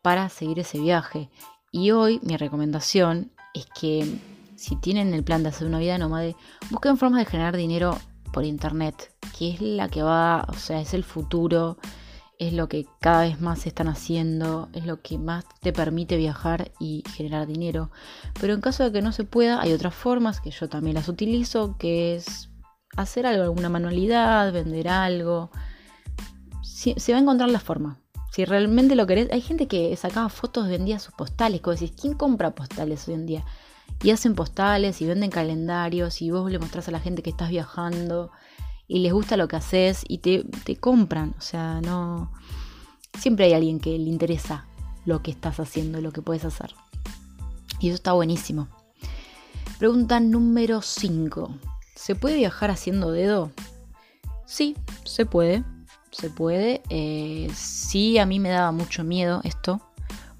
para 0.00 0.28
seguir 0.28 0.58
ese 0.58 0.78
viaje. 0.78 1.30
Y 1.70 1.90
hoy 1.90 2.18
mi 2.22 2.36
recomendación 2.36 3.32
es 3.54 3.66
que 3.78 4.18
si 4.62 4.76
tienen 4.76 5.12
el 5.12 5.24
plan 5.24 5.42
de 5.42 5.48
hacer 5.48 5.66
una 5.66 5.80
vida 5.80 5.98
nómade, 5.98 6.36
busquen 6.70 6.96
formas 6.96 7.18
de 7.18 7.30
generar 7.30 7.56
dinero 7.56 7.98
por 8.32 8.44
internet, 8.44 9.12
que 9.36 9.50
es 9.50 9.60
la 9.60 9.88
que 9.88 10.02
va, 10.02 10.46
o 10.48 10.54
sea, 10.54 10.80
es 10.80 10.94
el 10.94 11.04
futuro 11.04 11.78
es 12.38 12.52
lo 12.52 12.68
que 12.68 12.86
cada 13.00 13.22
vez 13.22 13.40
más 13.40 13.66
están 13.66 13.86
haciendo, 13.86 14.68
es 14.72 14.84
lo 14.84 15.00
que 15.00 15.16
más 15.16 15.44
te 15.60 15.72
permite 15.72 16.16
viajar 16.16 16.72
y 16.80 17.04
generar 17.14 17.46
dinero. 17.46 17.92
Pero 18.40 18.52
en 18.54 18.60
caso 18.60 18.82
de 18.82 18.90
que 18.90 19.00
no 19.00 19.12
se 19.12 19.22
pueda, 19.22 19.60
hay 19.60 19.72
otras 19.72 19.94
formas 19.94 20.40
que 20.40 20.50
yo 20.50 20.68
también 20.68 20.96
las 20.96 21.08
utilizo, 21.08 21.76
que 21.78 22.16
es 22.16 22.50
hacer 22.96 23.26
algo, 23.26 23.44
alguna 23.44 23.68
manualidad, 23.68 24.52
vender 24.52 24.88
algo. 24.88 25.52
se 26.62 27.12
va 27.12 27.18
a 27.18 27.22
encontrar 27.22 27.48
la 27.48 27.60
forma. 27.60 28.00
Si 28.32 28.44
realmente 28.44 28.96
lo 28.96 29.06
querés, 29.06 29.30
hay 29.30 29.42
gente 29.42 29.68
que 29.68 29.94
sacaba 29.96 30.28
fotos, 30.28 30.66
vendía 30.66 30.98
sus 30.98 31.14
postales, 31.14 31.60
como 31.60 31.74
decís, 31.74 31.92
¿quién 31.92 32.14
compra 32.14 32.56
postales 32.56 33.06
hoy 33.06 33.14
en 33.14 33.26
día? 33.26 33.44
Y 34.02 34.10
hacen 34.10 34.34
postales 34.34 35.00
y 35.00 35.06
venden 35.06 35.30
calendarios 35.30 36.22
y 36.22 36.30
vos 36.30 36.50
le 36.50 36.58
mostrás 36.58 36.88
a 36.88 36.90
la 36.90 37.00
gente 37.00 37.22
que 37.22 37.30
estás 37.30 37.50
viajando 37.50 38.30
y 38.88 38.98
les 38.98 39.12
gusta 39.12 39.36
lo 39.36 39.48
que 39.48 39.56
haces 39.56 40.04
y 40.06 40.18
te, 40.18 40.44
compran. 40.76 41.34
O 41.38 41.40
sea, 41.40 41.80
no. 41.80 42.30
Siempre 43.18 43.46
hay 43.46 43.54
alguien 43.54 43.80
que 43.80 43.98
le 43.98 44.10
interesa 44.10 44.66
lo 45.04 45.22
que 45.22 45.30
estás 45.30 45.60
haciendo, 45.60 46.00
lo 46.00 46.12
que 46.12 46.22
puedes 46.22 46.44
hacer. 46.44 46.74
Y 47.80 47.88
eso 47.88 47.96
está 47.96 48.12
buenísimo. 48.12 48.68
Pregunta 49.78 50.20
número 50.20 50.82
5. 50.82 51.54
¿Se 51.96 52.14
puede 52.14 52.36
viajar 52.36 52.70
haciendo 52.70 53.10
dedo? 53.10 53.50
Sí, 54.46 54.76
se 55.04 55.26
puede. 55.26 55.64
Se 56.10 56.28
puede. 56.28 56.82
Eh, 56.90 57.50
sí, 57.54 58.18
a 58.18 58.26
mí 58.26 58.38
me 58.40 58.50
daba 58.50 58.72
mucho 58.72 59.04
miedo 59.04 59.40
esto. 59.44 59.80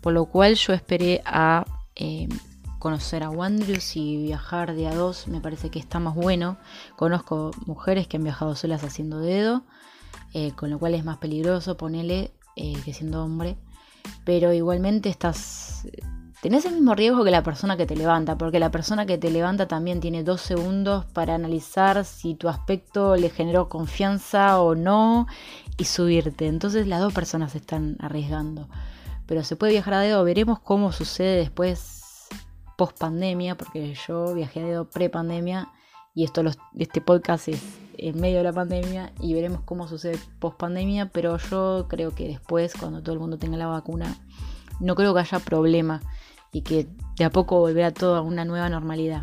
Por 0.00 0.12
lo 0.12 0.26
cual 0.26 0.56
yo 0.56 0.73
esperé 0.73 1.23
a 1.25 1.64
eh, 1.97 2.28
conocer 2.83 3.23
a 3.23 3.31
Wandrius 3.31 3.95
y 3.95 4.17
viajar 4.17 4.75
de 4.75 4.89
a 4.89 4.95
dos 4.97 5.29
me 5.29 5.41
parece 5.41 5.71
que 5.71 5.79
está 5.79 6.01
más 6.01 6.17
bueno. 6.17 6.57
Conozco 6.97 7.53
mujeres 7.65 8.09
que 8.09 8.17
han 8.17 8.25
viajado 8.25 8.57
solas 8.57 8.83
haciendo 8.83 9.21
dedo, 9.21 9.62
eh, 10.35 10.51
con 10.57 10.69
lo 10.69 10.81
cual 10.81 10.95
es 10.95 11.05
más 11.05 11.19
peligroso, 11.19 11.77
ponele, 11.77 12.33
eh, 12.57 12.75
que 12.85 12.93
siendo 12.93 13.23
hombre. 13.23 13.57
Pero 14.25 14.53
igualmente 14.53 15.09
estás... 15.11 15.87
Tenés 16.43 16.65
el 16.65 16.73
mismo 16.73 16.97
riesgo 16.97 17.23
que 17.23 17.31
la 17.31 17.45
persona 17.45 17.77
que 17.77 17.87
te 17.87 17.95
levanta, 17.95 18.37
porque 18.37 18.59
la 18.59 18.73
persona 18.73 19.07
que 19.07 19.17
te 19.17 19.31
levanta 19.31 19.69
también 19.69 20.01
tiene 20.01 20.25
dos 20.25 20.41
segundos 20.41 21.05
para 21.05 21.37
analizar 21.37 22.05
si 22.05 22.35
tu 22.35 22.49
aspecto 22.49 23.15
le 23.15 23.31
generó 23.31 23.69
confianza 23.69 24.61
o 24.61 24.75
no 24.75 25.29
y 25.77 25.85
subirte. 25.85 26.49
Entonces 26.49 26.89
las 26.89 27.01
dos 27.01 27.15
personas 27.15 27.55
están 27.55 27.97
arriesgando. 28.01 28.69
Pero 29.27 29.45
se 29.45 29.55
puede 29.55 29.71
viajar 29.71 29.95
a 29.95 30.01
dedo, 30.01 30.25
veremos 30.25 30.59
cómo 30.59 30.91
sucede 30.91 31.37
después 31.37 32.01
post 32.83 32.99
pandemia, 32.99 33.57
porque 33.57 33.95
yo 34.09 34.35
viajé 34.35 34.61
de 34.61 34.85
pre-pandemia 34.85 35.69
y 36.17 36.25
esto 36.25 36.43
este 36.77 37.01
podcast 37.01 37.47
es 37.47 37.62
en 37.97 38.21
medio 38.21 38.39
de 38.39 38.43
la 38.43 38.53
pandemia 38.53 39.12
y 39.21 39.35
veremos 39.35 39.61
cómo 39.65 39.87
sucede 39.87 40.19
post 40.41 40.57
pandemia, 40.59 41.09
pero 41.12 41.37
yo 41.37 41.87
creo 41.89 42.12
que 42.12 42.27
después, 42.27 42.75
cuando 42.75 43.01
todo 43.01 43.12
el 43.12 43.21
mundo 43.21 43.39
tenga 43.39 43.57
la 43.57 43.69
vacuna, 43.69 44.17
no 44.81 44.97
creo 44.97 45.15
que 45.15 45.21
haya 45.21 45.39
problema 45.39 46.03
y 46.51 46.62
que 46.62 46.89
de 47.17 47.25
a 47.25 47.31
poco 47.31 47.61
volverá 47.61 47.93
todo 47.93 48.17
a 48.17 48.21
una 48.21 48.45
nueva 48.45 48.69
normalidad. 48.69 49.23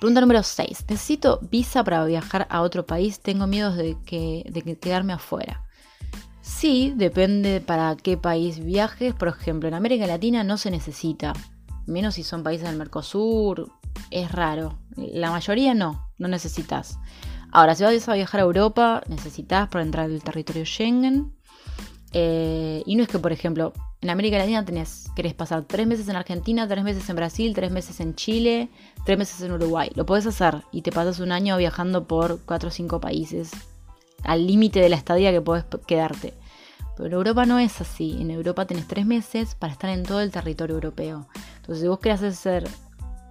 Pregunta 0.00 0.20
número 0.20 0.42
6. 0.42 0.86
Necesito 0.88 1.38
visa 1.52 1.84
para 1.84 2.04
viajar 2.04 2.48
a 2.50 2.62
otro 2.62 2.84
país. 2.84 3.20
Tengo 3.20 3.46
miedo 3.46 3.72
de, 3.72 3.96
que, 4.04 4.44
de 4.50 4.76
quedarme 4.76 5.12
afuera. 5.12 5.62
Sí, 6.42 6.92
depende 6.96 7.60
para 7.60 7.94
qué 7.94 8.16
país 8.16 8.58
viajes. 8.58 9.14
Por 9.14 9.28
ejemplo, 9.28 9.68
en 9.68 9.74
América 9.74 10.08
Latina 10.08 10.42
no 10.42 10.58
se 10.58 10.72
necesita 10.72 11.32
menos 11.86 12.14
si 12.14 12.22
son 12.22 12.42
países 12.42 12.68
del 12.68 12.76
Mercosur, 12.76 13.70
es 14.10 14.30
raro. 14.30 14.78
La 14.96 15.30
mayoría 15.30 15.74
no, 15.74 16.10
no 16.18 16.28
necesitas. 16.28 16.98
Ahora, 17.52 17.74
si 17.74 17.84
vas 17.84 18.08
a 18.08 18.14
viajar 18.14 18.40
a 18.40 18.44
Europa, 18.44 19.02
necesitas 19.08 19.68
para 19.68 19.84
entrar 19.84 20.06
al 20.06 20.22
territorio 20.22 20.64
Schengen. 20.64 21.32
Eh, 22.12 22.82
y 22.86 22.96
no 22.96 23.02
es 23.02 23.08
que, 23.08 23.18
por 23.18 23.32
ejemplo, 23.32 23.72
en 24.00 24.10
América 24.10 24.38
Latina 24.38 24.64
tenés, 24.64 25.10
querés 25.16 25.34
pasar 25.34 25.64
tres 25.64 25.86
meses 25.86 26.08
en 26.08 26.16
Argentina, 26.16 26.68
tres 26.68 26.84
meses 26.84 27.08
en 27.08 27.16
Brasil, 27.16 27.54
tres 27.54 27.70
meses 27.70 28.00
en 28.00 28.14
Chile, 28.14 28.68
tres 29.04 29.18
meses 29.18 29.40
en 29.40 29.52
Uruguay. 29.52 29.90
Lo 29.94 30.06
podés 30.06 30.26
hacer 30.26 30.62
y 30.70 30.82
te 30.82 30.92
pasas 30.92 31.20
un 31.20 31.32
año 31.32 31.56
viajando 31.56 32.06
por 32.06 32.40
cuatro 32.44 32.68
o 32.68 32.72
cinco 32.72 33.00
países 33.00 33.50
al 34.22 34.46
límite 34.46 34.80
de 34.80 34.88
la 34.88 34.96
estadía 34.96 35.32
que 35.32 35.40
podés 35.40 35.64
quedarte. 35.86 36.34
Pero 36.96 37.06
en 37.06 37.12
Europa 37.12 37.44
no 37.44 37.58
es 37.58 37.80
así. 37.80 38.16
En 38.20 38.30
Europa 38.30 38.66
tenés 38.66 38.88
tres 38.88 39.06
meses 39.06 39.54
para 39.54 39.72
estar 39.72 39.90
en 39.90 40.02
todo 40.02 40.20
el 40.20 40.30
territorio 40.30 40.74
europeo. 40.74 41.28
Entonces, 41.66 41.82
si 41.82 41.88
vos 41.88 41.98
querés 41.98 42.22
hacer 42.22 42.64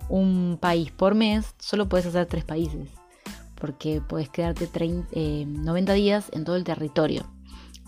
un 0.10 0.58
país 0.60 0.92
por 0.92 1.16
mes, 1.16 1.56
solo 1.58 1.88
puedes 1.88 2.06
hacer 2.06 2.26
tres 2.26 2.44
países. 2.44 2.90
Porque 3.56 4.02
puedes 4.06 4.28
quedarte 4.28 4.68
90 4.68 5.14
eh, 5.14 5.96
días 5.96 6.26
en 6.34 6.44
todo 6.44 6.58
el 6.58 6.66
territorio. 6.66 7.26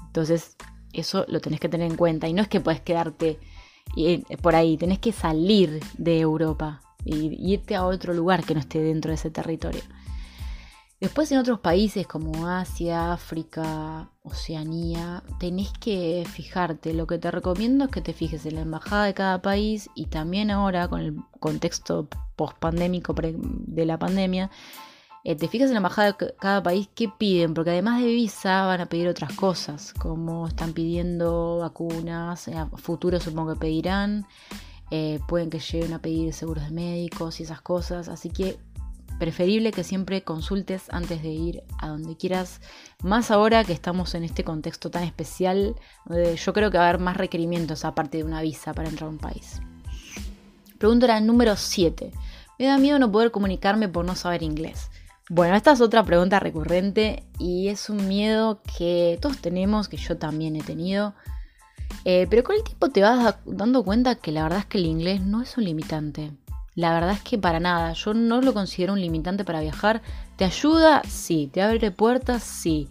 Entonces, 0.06 0.56
eso 0.94 1.26
lo 1.28 1.42
tenés 1.42 1.60
que 1.60 1.68
tener 1.68 1.92
en 1.92 1.98
cuenta. 1.98 2.30
Y 2.30 2.34
no 2.34 2.42
es 2.42 2.48
que 2.48 2.62
puedes 2.62 2.80
quedarte 2.80 3.40
eh, 3.98 4.24
por 4.42 4.56
ahí, 4.56 4.78
tenés 4.78 5.00
que 5.00 5.12
salir 5.12 5.82
de 5.98 6.22
Europa 6.22 6.82
y 7.04 7.54
irte 7.54 7.76
a 7.76 7.86
otro 7.86 8.14
lugar 8.14 8.46
que 8.46 8.54
no 8.54 8.62
esté 8.62 8.80
dentro 8.80 9.10
de 9.10 9.16
ese 9.16 9.30
territorio. 9.30 9.82
Después 11.00 11.32
en 11.32 11.38
otros 11.38 11.60
países 11.60 12.08
como 12.08 12.48
Asia, 12.48 13.14
África, 13.14 14.10
Oceanía, 14.24 15.24
tenés 15.40 15.72
que 15.80 16.26
fijarte. 16.28 16.94
Lo 16.94 17.06
que 17.06 17.20
te 17.20 17.30
recomiendo 17.30 17.86
es 17.86 17.92
que 17.92 18.02
te 18.02 18.14
fijes 18.14 18.48
en 18.48 18.56
la 18.56 18.62
embajada 18.62 19.06
de 19.06 19.14
cada 19.14 19.42
país 19.42 19.90
y 19.94 20.08
también 20.08 20.50
ahora 20.50 20.88
con 20.88 21.02
el 21.02 21.16
contexto 21.40 22.08
post-pandémico 22.36 23.14
de 23.14 23.86
la 23.86 24.00
pandemia, 24.00 24.50
eh, 25.24 25.36
te 25.36 25.48
fijas 25.48 25.68
en 25.68 25.74
la 25.74 25.80
embajada 25.80 26.14
de 26.14 26.36
cada 26.40 26.64
país 26.64 26.90
qué 26.96 27.10
piden, 27.10 27.54
porque 27.54 27.72
además 27.72 28.02
de 28.02 28.08
visa 28.08 28.66
van 28.66 28.82
a 28.82 28.86
pedir 28.86 29.08
otras 29.08 29.34
cosas, 29.34 29.94
como 29.94 30.48
están 30.48 30.74
pidiendo 30.74 31.58
vacunas, 31.60 32.48
a 32.48 32.68
futuro 32.78 33.20
supongo 33.20 33.54
que 33.54 33.60
pedirán, 33.60 34.26
eh, 34.90 35.20
pueden 35.28 35.50
que 35.50 35.60
lleguen 35.60 35.94
a 35.94 36.00
pedir 36.00 36.34
seguros 36.34 36.64
de 36.64 36.72
médicos 36.72 37.40
y 37.40 37.44
esas 37.44 37.62
cosas, 37.62 38.08
así 38.08 38.30
que 38.30 38.58
preferible 39.20 39.72
que 39.72 39.84
siempre 39.84 40.24
consultes 40.24 40.84
antes 40.90 41.22
de 41.24 41.30
ir 41.30 41.64
a 41.80 41.88
donde 41.88 42.18
quieras, 42.18 42.62
más 43.04 43.32
ahora 43.32 43.64
que 43.64 43.74
estamos 43.74 44.16
en 44.16 44.24
este 44.24 44.44
contexto 44.44 44.90
tan 44.90 45.04
especial, 45.04 45.76
donde 46.06 46.36
yo 46.36 46.54
creo 46.54 46.72
que 46.72 46.78
va 46.78 46.86
a 46.86 46.90
haber 46.90 47.02
más 47.02 47.18
requerimientos 47.18 47.86
aparte 47.86 48.18
de 48.20 48.24
una 48.24 48.42
visa 48.42 48.74
para 48.74 48.90
entrar 48.90 49.08
a 49.08 49.12
un 49.12 49.18
país. 49.18 49.62
Pregunta 50.78 51.20
número 51.20 51.56
7. 51.56 52.12
Me 52.60 52.66
da 52.66 52.78
miedo 52.78 53.00
no 53.00 53.12
poder 53.12 53.32
comunicarme 53.32 53.88
por 53.88 54.06
no 54.06 54.16
saber 54.16 54.44
inglés. 54.44 54.90
Bueno, 55.30 55.56
esta 55.56 55.74
es 55.74 55.82
otra 55.82 56.04
pregunta 56.04 56.40
recurrente 56.40 57.24
y 57.38 57.68
es 57.68 57.90
un 57.90 58.08
miedo 58.08 58.62
que 58.78 59.20
todos 59.22 59.40
tenemos, 59.40 59.90
que 59.90 59.98
yo 59.98 60.18
también 60.18 60.56
he 60.56 60.62
tenido. 60.62 61.16
Eh, 62.06 62.28
pero 62.30 62.44
con 62.44 62.56
el 62.56 62.64
tiempo 62.64 62.90
te 62.90 63.02
vas 63.02 63.36
dando 63.46 63.84
cuenta 63.84 64.16
que 64.16 64.32
la 64.32 64.44
verdad 64.44 64.60
es 64.60 64.66
que 64.66 64.78
el 64.78 64.86
inglés 64.86 65.22
no 65.22 65.42
es 65.42 65.58
un 65.58 65.66
limitante. 65.66 66.32
La 66.78 66.94
verdad 66.94 67.14
es 67.14 67.24
que 67.24 67.40
para 67.40 67.60
nada, 67.60 67.92
yo 67.94 68.14
no 68.14 68.40
lo 68.40 68.54
considero 68.54 68.94
un 68.94 69.02
limitante 69.02 69.44
para 69.44 69.62
viajar. 69.62 70.04
¿Te 70.36 70.46
ayuda? 70.46 71.02
Sí. 71.10 71.50
¿Te 71.52 71.64
abre 71.64 71.90
puertas? 71.90 72.44
Sí. 72.44 72.88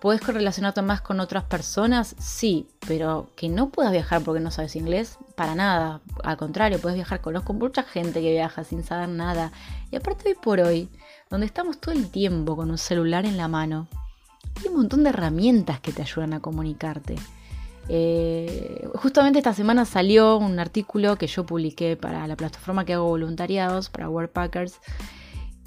¿Puedes 0.00 0.20
correlacionarte 0.20 0.82
más 0.82 1.00
con 1.00 1.18
otras 1.18 1.42
personas? 1.42 2.14
Sí, 2.20 2.68
pero 2.86 3.32
que 3.34 3.48
no 3.48 3.70
puedas 3.70 3.90
viajar 3.90 4.22
porque 4.22 4.38
no 4.38 4.52
sabes 4.52 4.76
inglés, 4.76 5.18
para 5.34 5.56
nada. 5.56 6.00
Al 6.22 6.36
contrario, 6.36 6.80
puedes 6.80 6.94
viajar. 6.94 7.20
Conozco 7.20 7.54
mucha 7.54 7.82
gente 7.82 8.20
que 8.20 8.30
viaja 8.30 8.62
sin 8.62 8.84
saber 8.84 9.08
nada. 9.08 9.50
Y 9.90 9.96
aparte 9.96 10.28
hoy 10.28 10.36
por 10.40 10.60
hoy, 10.60 10.88
donde 11.28 11.46
estamos 11.46 11.80
todo 11.80 11.92
el 11.92 12.10
tiempo 12.12 12.54
con 12.54 12.70
un 12.70 12.78
celular 12.78 13.26
en 13.26 13.36
la 13.36 13.48
mano, 13.48 13.88
hay 14.60 14.68
un 14.68 14.76
montón 14.76 15.02
de 15.02 15.08
herramientas 15.08 15.80
que 15.80 15.90
te 15.90 16.02
ayudan 16.02 16.34
a 16.34 16.40
comunicarte. 16.40 17.16
Eh, 17.88 18.88
justamente 18.94 19.38
esta 19.38 19.52
semana 19.52 19.84
salió 19.84 20.38
un 20.38 20.58
artículo 20.58 21.16
que 21.16 21.26
yo 21.26 21.44
publiqué 21.44 21.96
para 21.96 22.26
la 22.26 22.36
plataforma 22.36 22.84
que 22.84 22.94
hago 22.94 23.06
voluntariados, 23.06 23.90
para 23.90 24.08
Workpackers, 24.08 24.80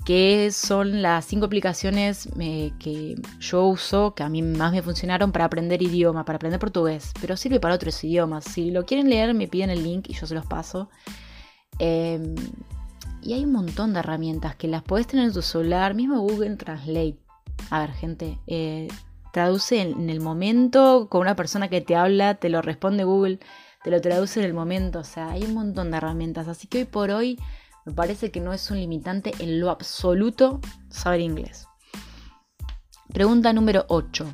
que 0.06 0.52
son 0.52 1.02
las 1.02 1.26
cinco 1.26 1.46
aplicaciones 1.46 2.30
eh, 2.40 2.72
que 2.80 3.16
yo 3.40 3.66
uso, 3.66 4.16
que 4.16 4.24
a 4.24 4.30
mí 4.30 4.42
más 4.42 4.72
me 4.72 4.82
funcionaron 4.82 5.32
para 5.32 5.46
aprender 5.46 5.82
idioma, 5.82 6.24
para 6.24 6.38
aprender 6.38 6.60
portugués, 6.60 7.12
pero 7.20 7.36
sirve 7.36 7.60
para 7.60 7.76
otros 7.76 8.02
idiomas. 8.04 8.46
Si 8.46 8.72
lo 8.72 8.86
quieren 8.86 9.10
leer, 9.10 9.34
me 9.34 9.48
piden 9.48 9.70
el 9.70 9.84
link 9.84 10.10
y 10.10 10.14
yo 10.14 10.26
se 10.26 10.34
los 10.34 10.46
paso. 10.46 10.90
Em, 11.78 12.36
y 13.22 13.34
hay 13.34 13.44
un 13.44 13.52
montón 13.52 13.94
de 13.94 14.00
herramientas 14.00 14.56
que 14.56 14.68
las 14.70 14.82
puedes 14.82 15.08
tener 15.08 15.26
en 15.26 15.34
tu 15.34 15.42
celular, 15.42 15.94
mismo 15.94 16.20
Google 16.22 16.56
Translate. 16.56 17.18
A 17.70 17.82
ver, 17.82 17.92
gente, 17.92 18.40
eh, 18.48 18.88
traduce 19.32 19.82
en, 19.82 20.10
el 20.10 20.20
momento 20.20 21.08
con 21.10 21.22
una 21.22 21.36
persona 21.36 21.70
que 21.70 21.82
te 21.82 21.96
habla, 21.96 22.36
te 22.36 22.50
lo 22.50 22.62
responde 22.62 23.04
Google, 23.04 23.40
te 23.84 23.92
lo 23.92 24.02
traduce 24.02 24.40
en 24.40 24.46
el 24.46 24.54
momento. 24.54 25.00
O 25.00 25.04
sea, 25.04 25.30
hay 25.32 25.44
un 25.44 25.54
montón 25.54 25.92
de 25.92 25.98
herramientas. 25.98 26.48
Así 26.48 26.68
que 26.68 26.80
hoy 26.80 26.86
por 26.86 27.12
hoy 27.12 27.40
me 27.86 27.94
parece 27.94 28.32
que 28.32 28.40
no 28.40 28.54
es 28.54 28.70
un 28.72 28.80
limitante 28.80 29.32
en 29.40 29.60
lo 29.60 29.70
absoluto 29.70 30.60
saber 30.90 31.22
inglés. 31.22 31.68
Pregunta 33.14 33.54
número 33.54 33.86
8. 33.88 34.26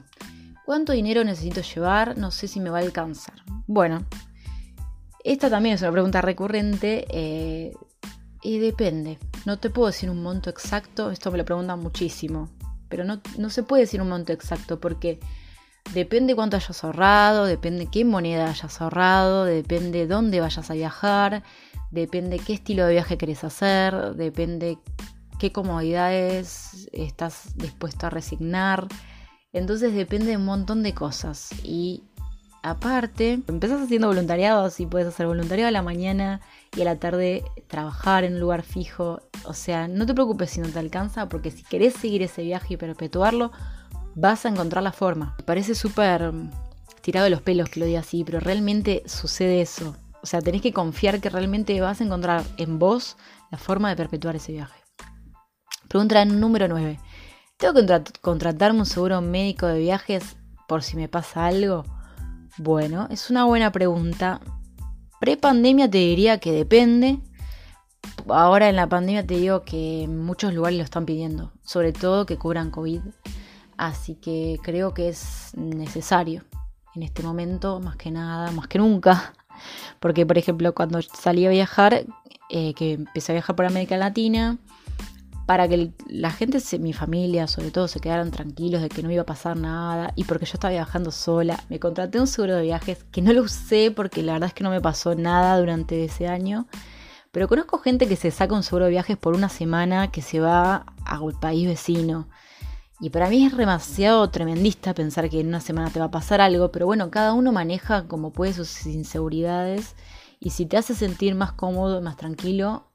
¿Cuánto 0.66 0.94
dinero 0.94 1.24
necesito 1.24 1.62
llevar? 1.62 2.18
No 2.18 2.32
sé 2.32 2.48
si 2.48 2.60
me 2.60 2.70
va 2.70 2.80
a 2.80 2.82
alcanzar. 2.82 3.36
Bueno, 3.68 4.06
esta 5.24 5.50
también 5.50 5.76
es 5.76 5.82
una 5.82 5.92
pregunta 5.92 6.22
recurrente 6.22 7.06
eh, 7.10 7.74
y 8.42 8.60
depende. 8.60 9.20
No 9.46 9.60
te 9.60 9.70
puedo 9.70 9.88
decir 9.88 10.10
un 10.10 10.24
monto 10.24 10.50
exacto, 10.50 11.12
esto 11.12 11.32
me 11.32 11.38
lo 11.38 11.46
preguntan 11.46 11.80
muchísimo 11.80 12.50
pero 12.94 13.06
no, 13.06 13.50
se 13.50 13.64
puede 13.64 13.82
decir 13.82 14.04
un 14.04 14.10
monto 14.10 14.34
exacto 14.34 14.80
porque 14.80 15.20
depende 15.96 16.36
cuánto 16.36 16.58
hayas 16.58 16.84
ahorrado, 16.84 17.46
depende 17.46 17.88
qué 17.88 18.06
moneda 18.06 18.52
hayas 18.52 18.80
ahorrado, 18.82 19.46
depende 19.46 20.06
dónde 20.06 20.40
vayas 20.40 20.70
a 20.70 20.76
viajar, 20.76 21.42
depende 21.90 22.38
qué 22.38 22.54
estilo 22.54 22.86
de 22.86 22.92
viaje 22.92 23.18
querés 23.18 23.44
hacer, 23.44 24.14
depende 24.14 24.78
qué 25.40 25.52
comodidades 25.52 26.88
estás 26.92 27.58
dispuesto 27.58 28.06
a 28.06 28.12
resignar. 28.12 28.88
Entonces 29.54 29.96
depende 29.96 30.28
de 30.28 30.38
un 30.38 30.46
montón 30.46 30.84
de 30.84 30.94
cosas. 30.94 31.50
Y 31.64 32.04
aparte, 32.64 33.42
empezás 33.48 33.82
haciendo 33.82 34.08
voluntariado, 34.08 34.70
si 34.70 34.86
puedes 34.86 35.08
hacer 35.08 35.28
voluntariado 35.28 35.68
a 35.68 35.72
la 35.72 35.82
mañana 35.82 36.42
y 36.76 36.82
a 36.82 36.86
la 36.86 36.96
tarde 36.96 37.44
trabajar 37.68 38.24
en 38.24 38.36
un 38.36 38.40
lugar 38.40 38.64
fijo. 38.64 39.22
O 39.46 39.54
sea, 39.54 39.88
no 39.88 40.06
te 40.06 40.14
preocupes 40.14 40.50
si 40.50 40.62
no 40.62 40.70
te 40.70 40.80
alcanza, 40.80 41.30
porque 41.30 41.52
si 41.52 41.64
querés 41.64 41.94
seguir 41.94 42.24
ese 42.24 42.42
viaje 42.42 42.74
y 42.74 42.78
perpetuarlo, 42.78 43.52
vas 44.16 44.46
a 44.46 44.50
encontrar 44.50 44.82
la 44.82 44.94
forma. 44.94 45.36
Parece 45.46 45.76
súper 45.76 46.32
mm, 46.32 46.52
tirado 47.02 47.26
de 47.26 47.30
los 47.30 47.42
pelos 47.42 47.70
que 47.70 47.82
lo 47.82 47.86
diga 47.86 48.00
así, 48.00 48.24
pero 48.24 48.40
realmente 48.40 49.04
sucede 49.06 49.62
eso. 49.62 49.96
O 50.22 50.26
sea, 50.26 50.42
tenés 50.42 50.62
que 50.62 50.72
confiar 50.72 51.20
que 51.20 51.30
realmente 51.30 51.80
vas 51.82 52.00
a 52.00 52.06
encontrar 52.06 52.44
en 52.58 52.80
vos 52.80 53.18
la 53.52 53.58
forma 53.58 53.90
de 53.90 53.98
perpetuar 53.98 54.38
ese 54.38 54.54
viaje. 54.54 54.80
Pregunta 55.90 56.24
número 56.24 56.70
9. 56.70 56.98
¿Tengo 57.58 57.74
que 57.74 58.04
contratarme 58.22 58.80
un 58.80 58.86
seguro 58.86 59.22
médico 59.22 59.68
de 59.68 59.80
viajes 59.80 60.38
por 60.68 60.82
si 60.82 60.96
me 60.96 61.10
pasa 61.10 61.46
algo? 61.46 61.84
Bueno, 62.58 63.08
es 63.10 63.32
una 63.32 63.46
buena 63.46 63.72
pregunta. 63.72 64.40
Pre-pandemia 65.20 65.90
te 65.90 65.98
diría 65.98 66.40
que 66.40 66.52
depende. 66.52 67.20
Ahora 68.30 68.70
en 68.70 68.76
la 68.76 68.88
pandemia 68.88 69.26
te 69.26 69.38
digo 69.38 69.64
que 69.64 70.08
muchos 70.08 70.54
lugares 70.54 70.78
lo 70.78 70.84
están 70.84 71.06
pidiendo, 71.06 71.52
sobre 71.64 71.94
todo 71.94 72.28
que 72.28 72.38
cubran 72.38 72.70
COVID. 72.70 73.02
Así 73.78 74.16
que 74.16 74.60
creo 74.62 74.94
que 74.94 75.10
es 75.10 75.52
necesario 75.56 76.44
en 76.96 77.02
este 77.02 77.24
momento, 77.24 77.80
más 77.80 77.96
que 77.96 78.12
nada, 78.12 78.52
más 78.52 78.68
que 78.68 78.78
nunca. 78.78 79.34
Porque, 80.00 80.26
por 80.26 80.38
ejemplo, 80.38 80.76
cuando 80.76 81.02
salí 81.02 81.48
a 81.48 81.50
viajar, 81.50 82.06
eh, 82.50 82.74
que 82.76 82.94
empecé 82.94 83.32
a 83.32 83.36
viajar 83.36 83.56
por 83.56 83.66
América 83.66 83.98
Latina, 83.98 84.58
para 85.46 85.68
que 85.68 85.92
la 86.08 86.32
gente, 86.32 86.60
mi 86.80 86.94
familia 86.94 87.48
sobre 87.48 87.72
todo, 87.72 87.88
se 87.88 88.00
quedaran 88.00 88.32
tranquilos 88.32 88.82
de 88.82 88.90
que 88.90 89.04
no 89.04 89.12
iba 89.12 89.24
a 89.24 89.26
pasar 89.26 89.58
nada 89.58 90.14
y 90.16 90.24
porque 90.24 90.46
yo 90.46 90.54
estaba 90.54 90.72
viajando 90.72 91.12
sola, 91.12 91.62
me 91.70 91.80
contraté 91.80 92.20
un 92.20 92.28
seguro 92.28 92.56
de 92.56 92.64
viajes 92.64 93.04
que 93.12 93.22
no 93.22 93.34
lo 93.34 93.42
usé 93.42 93.92
porque 93.92 94.24
la 94.24 94.34
verdad 94.34 94.48
es 94.48 94.54
que 94.54 94.64
no 94.64 94.70
me 94.70 94.82
pasó 94.82 95.16
nada 95.16 95.58
durante 95.60 96.04
ese 96.06 96.28
año. 96.28 96.68
Pero 97.32 97.48
conozco 97.48 97.80
gente 97.80 98.08
que 98.08 98.16
se 98.16 98.30
saca 98.30 98.54
un 98.54 98.64
seguro 98.64 98.86
de 98.86 98.92
viajes 98.92 99.18
por 99.18 99.36
una 99.36 99.50
semana 99.50 100.12
que 100.12 100.22
se 100.22 100.40
va 100.40 100.86
al 101.04 101.34
país 101.40 101.68
vecino. 101.68 102.30
Y 103.00 103.10
para 103.10 103.28
mí 103.28 103.46
es 103.46 103.58
demasiado 103.58 104.30
tremendista 104.30 104.94
pensar 104.94 105.30
que 105.30 105.40
en 105.40 105.48
una 105.48 105.60
semana 105.60 105.90
te 105.90 106.00
va 106.00 106.06
a 106.06 106.12
pasar 106.12 106.42
algo, 106.42 106.72
pero 106.72 106.86
bueno, 106.86 107.10
cada 107.10 107.34
uno 107.34 107.52
maneja 107.52 108.08
como 108.08 108.32
puede 108.32 108.54
sus 108.54 108.86
inseguridades 108.86 109.96
y 110.40 110.52
si 110.52 110.66
te 110.66 110.78
hace 110.78 110.94
sentir 110.94 111.36
más 111.36 111.54
cómodo, 111.54 112.02
más 112.02 112.18
tranquilo, 112.18 112.93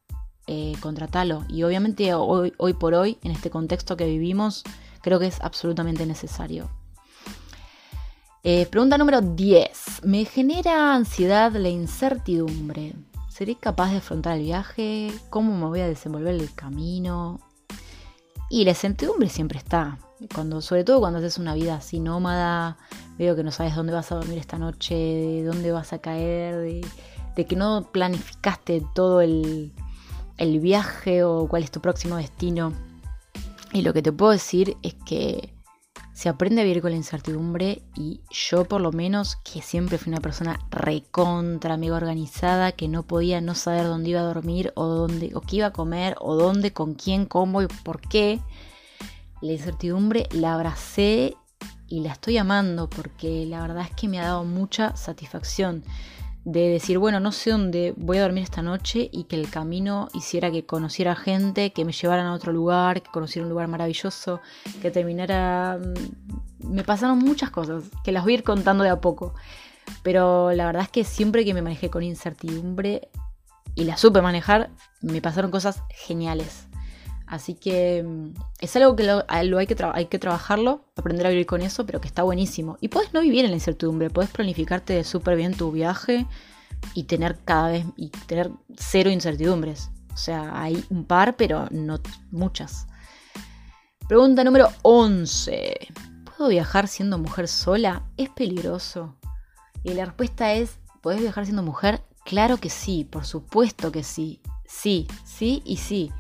eh, 0.51 0.73
contratalo. 0.81 1.45
Y 1.47 1.63
obviamente 1.63 2.15
hoy, 2.15 2.55
hoy 2.57 2.73
por 2.73 2.95
hoy, 2.95 3.19
en 3.23 3.33
este 3.33 3.51
contexto 3.51 3.99
que 3.99 4.07
vivimos, 4.07 4.65
creo 5.03 5.19
que 5.19 5.27
es 5.27 5.43
absolutamente 5.43 6.07
necesario. 6.07 6.71
Eh, 8.43 8.65
pregunta 8.71 8.97
número 8.97 9.21
10. 9.21 10.05
Me 10.05 10.25
genera 10.25 10.95
ansiedad 10.95 11.53
la 11.53 11.69
incertidumbre. 11.69 12.95
¿Seré 13.29 13.57
capaz 13.57 13.91
de 13.91 13.99
afrontar 13.99 14.39
el 14.39 14.45
viaje? 14.45 15.13
¿Cómo 15.29 15.55
me 15.55 15.67
voy 15.67 15.81
a 15.81 15.87
desenvolver 15.87 16.35
el 16.35 16.55
camino? 16.55 17.41
Y 18.49 18.65
la 18.65 18.71
incertidumbre 18.71 19.29
siempre 19.29 19.59
está. 19.59 19.99
Cuando, 20.35 20.63
sobre 20.63 20.83
todo 20.83 21.01
cuando 21.01 21.19
haces 21.19 21.37
una 21.37 21.53
vida 21.53 21.75
así 21.75 22.01
nómada, 22.01 22.79
veo 23.19 23.37
que 23.37 23.45
no 23.45 23.53
sabes 23.53 23.77
dónde 23.77 23.93
vas 23.93 24.11
a 24.13 24.15
dormir 24.15 24.39
esta 24.39 24.57
noche, 24.57 24.95
de 24.95 25.45
dónde 25.45 25.73
vas 25.73 25.93
a 25.93 25.99
caer, 25.99 26.83
de 27.37 27.47
que 27.47 27.55
no 27.55 27.91
planificaste 27.93 28.83
todo 28.95 29.21
el, 29.21 29.75
el 30.39 30.61
viaje 30.61 31.25
o 31.25 31.47
cuál 31.49 31.63
es 31.65 31.71
tu 31.71 31.81
próximo 31.81 32.17
destino. 32.17 32.73
Y 33.73 33.83
lo 33.83 33.93
que 33.93 34.03
te 34.03 34.13
puedo 34.13 34.33
decir 34.33 34.77
es 34.83 34.95
que 35.07 35.53
se 36.15 36.29
aprende 36.29 36.63
a 36.63 36.65
vivir 36.65 36.83
con 36.83 36.91
la 36.91 36.97
incertidumbre 36.97 37.83
y 37.95 38.23
yo 38.31 38.65
por 38.65 38.81
lo 38.81 38.91
menos 38.91 39.37
que 39.37 39.63
siempre 39.63 39.99
fui 39.99 40.11
una 40.11 40.21
persona 40.21 40.59
recontra, 40.71 41.75
amiga 41.75 41.95
organizada, 41.95 42.73
que 42.73 42.89
no 42.89 43.05
podía 43.05 43.41
no 43.41 43.55
saber 43.55 43.85
dónde 43.85 44.11
iba 44.11 44.21
a 44.21 44.25
dormir 44.25 44.73
o 44.75 44.87
dónde 44.87 45.31
o 45.35 45.43
qué 45.43 45.57
iba 45.57 45.67
a 45.67 45.73
comer 45.73 46.17
o 46.19 46.35
dónde, 46.35 46.73
con 46.73 46.95
quién, 46.95 47.27
cómo 47.27 47.63
y 47.63 47.69
por 47.69 48.01
qué. 48.01 48.41
La 49.41 49.53
incertidumbre 49.53 50.29
la 50.33 50.55
abracé 50.55 51.37
y 51.87 52.01
la 52.01 52.13
estoy 52.13 52.37
amando 52.37 52.91
porque 52.91 53.47
la 53.47 53.61
verdad 53.61 53.85
es 53.85 53.95
que 53.95 54.09
me 54.09 54.19
ha 54.19 54.25
dado 54.25 54.45
mucha 54.45 54.97
satisfacción 54.97 55.85
de 56.51 56.71
decir, 56.71 56.97
bueno, 56.97 57.21
no 57.21 57.31
sé 57.31 57.51
dónde 57.51 57.93
voy 57.99 58.17
a 58.17 58.23
dormir 58.23 58.43
esta 58.43 58.63
noche 58.63 59.11
y 59.13 59.25
que 59.25 59.37
el 59.37 59.51
camino 59.51 60.09
hiciera 60.15 60.51
que 60.51 60.65
conociera 60.65 61.15
gente, 61.15 61.75
que 61.75 61.85
me 61.85 61.93
llevaran 61.93 62.25
a 62.25 62.33
otro 62.33 62.53
lugar, 62.53 63.03
que 63.03 63.11
conociera 63.11 63.45
un 63.45 63.51
lugar 63.51 63.69
maravilloso, 63.69 64.41
que 64.81 64.91
terminara... 64.91 65.79
Mm, 65.79 66.73
me 66.73 66.85
pasaron 66.85 67.19
muchas 67.19 67.51
cosas, 67.51 67.85
que 68.03 68.13
las 68.13 68.25
voy 68.25 68.33
a 68.33 68.37
ir 68.37 68.45
contando 68.45 68.83
de 68.83 68.89
a 68.89 69.01
poco. 69.01 69.35
Pero 70.03 70.53
la 70.53 70.65
verdad 70.65 70.85
es 70.85 70.89
que 70.89 71.05
siempre 71.05 71.45
que 71.45 71.53
me 71.53 71.61
manejé 71.61 71.91
con 71.91 72.03
incertidumbre 72.03 73.11
y 73.75 73.85
la 73.85 73.99
supe 73.99 74.23
manejar, 74.23 74.71
me 75.03 75.21
pasaron 75.21 75.51
cosas 75.51 75.83
geniales. 75.91 76.68
Así 77.29 77.55
que 77.55 78.03
mm, 78.03 78.33
es 78.61 78.75
algo 78.77 78.97
que 78.97 79.05
lo, 79.05 79.25
hay, 79.29 79.67
que 79.67 79.77
hay 79.93 80.07
que 80.07 80.19
trabajarlo, 80.19 80.85
aprender 80.97 81.27
a 81.27 81.31
vivir 81.31 81.47
con 81.47 81.61
eso, 81.61 81.85
pero 81.85 82.01
que 82.01 82.09
está 82.09 82.23
buenísimo. 82.23 82.79
Y 82.81 82.89
puedes 82.89 83.13
no 83.13 83.21
vivir 83.21 83.45
en 83.45 83.51
la 83.51 83.57
incertidumbre, 83.57 84.11
puedes 84.11 84.31
planificarte 84.31 85.05
súper 85.05 85.37
bien 85.37 85.55
tu 85.55 85.71
viaje 85.71 86.27
y 86.95 87.05
tener 87.05 87.39
cada 87.45 87.69
vez 87.69 87.85
y 87.97 88.09
tener 88.27 88.51
cero 88.77 89.11
incertidumbres. 89.11 89.91
O 90.13 90.17
sea, 90.17 90.61
hay 90.61 90.83
un 90.91 91.05
par, 91.05 91.37
pero 91.37 91.69
no 91.71 92.01
muchas. 92.31 92.87
Pregunta 94.09 94.43
número 94.43 94.69
11. 94.83 95.89
¿Puedo 96.25 96.49
viajar 96.49 96.89
siendo 96.89 97.19
mujer 97.19 97.47
sola? 97.47 98.05
¿Es 98.17 98.31
peligroso? 98.31 99.17
Y 99.85 99.93
la 99.93 100.07
respuesta 100.07 100.55
es, 100.55 100.79
¿puedes 101.03 101.21
viajar 101.21 101.45
siendo 101.45 101.63
mujer? 101.63 102.01
Claro 102.25 102.57
que 102.57 102.71
sí, 102.71 103.05
por 103.05 103.27
supuesto 103.27 103.93
que 103.93 104.03
sí. 104.03 104.41
Sí, 104.67 105.07
sí 105.25 105.63
y 105.65 105.77
sí. 105.77 106.11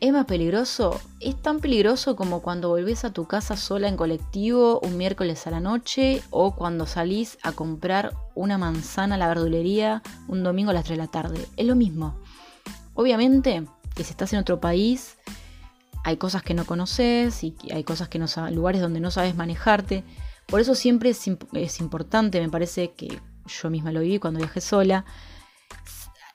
¿Es 0.00 0.14
más 0.14 0.24
peligroso? 0.24 0.98
Es 1.20 1.36
tan 1.36 1.60
peligroso 1.60 2.16
como 2.16 2.40
cuando 2.40 2.70
volvés 2.70 3.04
a 3.04 3.12
tu 3.12 3.26
casa 3.26 3.58
sola 3.58 3.86
en 3.86 3.98
colectivo 3.98 4.80
un 4.80 4.96
miércoles 4.96 5.46
a 5.46 5.50
la 5.50 5.60
noche 5.60 6.22
o 6.30 6.56
cuando 6.56 6.86
salís 6.86 7.36
a 7.42 7.52
comprar 7.52 8.16
una 8.34 8.56
manzana 8.56 9.16
a 9.16 9.18
la 9.18 9.28
verdulería 9.28 10.02
un 10.26 10.42
domingo 10.42 10.70
a 10.70 10.74
las 10.74 10.84
3 10.84 10.96
de 10.96 11.04
la 11.04 11.10
tarde. 11.10 11.46
Es 11.58 11.66
lo 11.66 11.76
mismo. 11.76 12.16
Obviamente 12.94 13.66
que 13.94 14.02
si 14.02 14.12
estás 14.12 14.32
en 14.32 14.38
otro 14.38 14.58
país 14.58 15.18
hay 16.02 16.16
cosas 16.16 16.42
que 16.42 16.54
no 16.54 16.64
conoces 16.64 17.44
y 17.44 17.54
hay 17.70 17.84
cosas 17.84 18.08
que 18.08 18.18
no 18.18 18.24
lugares 18.52 18.80
donde 18.80 19.00
no 19.00 19.10
sabes 19.10 19.34
manejarte. 19.34 20.02
Por 20.46 20.60
eso 20.60 20.74
siempre 20.74 21.10
es, 21.10 21.30
es 21.52 21.78
importante, 21.78 22.40
me 22.40 22.48
parece 22.48 22.92
que 22.92 23.20
yo 23.46 23.68
misma 23.68 23.92
lo 23.92 24.00
viví 24.00 24.18
cuando 24.18 24.38
viajé 24.38 24.62
sola, 24.62 25.04